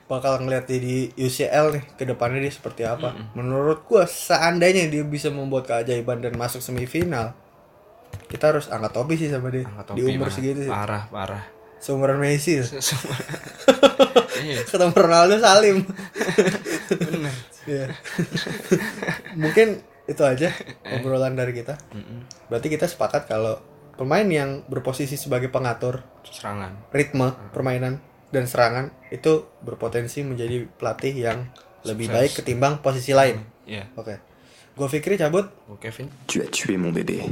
bakal 0.09 0.41
ngeliat 0.41 0.65
dia 0.65 0.81
di 0.81 0.97
UCL 1.15 1.67
nih 1.77 1.85
ke 1.95 2.05
depannya 2.09 2.41
dia 2.41 2.53
seperti 2.53 2.83
apa. 2.89 3.13
Menurut 3.37 3.85
gua 3.85 4.09
seandainya 4.09 4.89
dia 4.89 5.05
bisa 5.05 5.29
membuat 5.29 5.69
keajaiban 5.69 6.25
dan 6.25 6.35
masuk 6.35 6.65
semifinal 6.65 7.37
kita 8.29 8.53
harus 8.53 8.69
angkat 8.69 8.93
topi 8.93 9.15
sih 9.17 9.29
sama 9.29 9.49
dia. 9.53 9.65
Angkat 9.69 9.97
di 9.97 10.03
topi 10.05 10.17
umur 10.17 10.29
segitu 10.33 10.61
sih. 10.69 10.73
parah 10.73 11.05
parah. 11.09 11.45
Seumuran 11.79 12.19
Messi 12.19 12.59
iya. 14.43 14.61
Ketemu 14.67 14.97
Ronaldo 14.99 15.39
Salim. 15.39 15.85
Bener. 16.91 17.37
Iya. 17.69 17.93
mungkin 19.37 19.85
itu 20.09 20.25
aja 20.25 20.49
obrolan 20.89 21.37
dari 21.37 21.53
kita. 21.53 21.77
Berarti 22.49 22.73
kita 22.73 22.89
sepakat 22.89 23.29
kalau 23.29 23.61
pemain 24.01 24.25
yang 24.25 24.65
berposisi 24.65 25.21
sebagai 25.21 25.53
pengatur 25.53 26.01
serangan. 26.25 26.89
ritme 26.89 27.29
permainan 27.53 28.01
dan 28.29 28.45
serangan 28.45 28.93
itu 29.09 29.49
berpotensi 29.65 30.21
menjadi 30.25 30.69
pelatih 30.69 31.15
yang 31.17 31.49
lebih 31.87 32.13
baik 32.13 32.43
ketimbang 32.43 32.81
posisi 32.85 33.17
lain. 33.17 33.41
iya 33.65 33.89
Oke. 33.97 34.21
Gue 34.79 34.87
Fikri 34.87 35.19
cabut. 35.19 35.51
Gue 35.67 35.79
Kevin 35.83 36.07
Tu 36.31 36.39
as 36.39 36.51
tué 36.53 36.77
mon 36.79 36.95
bébé. 36.95 37.27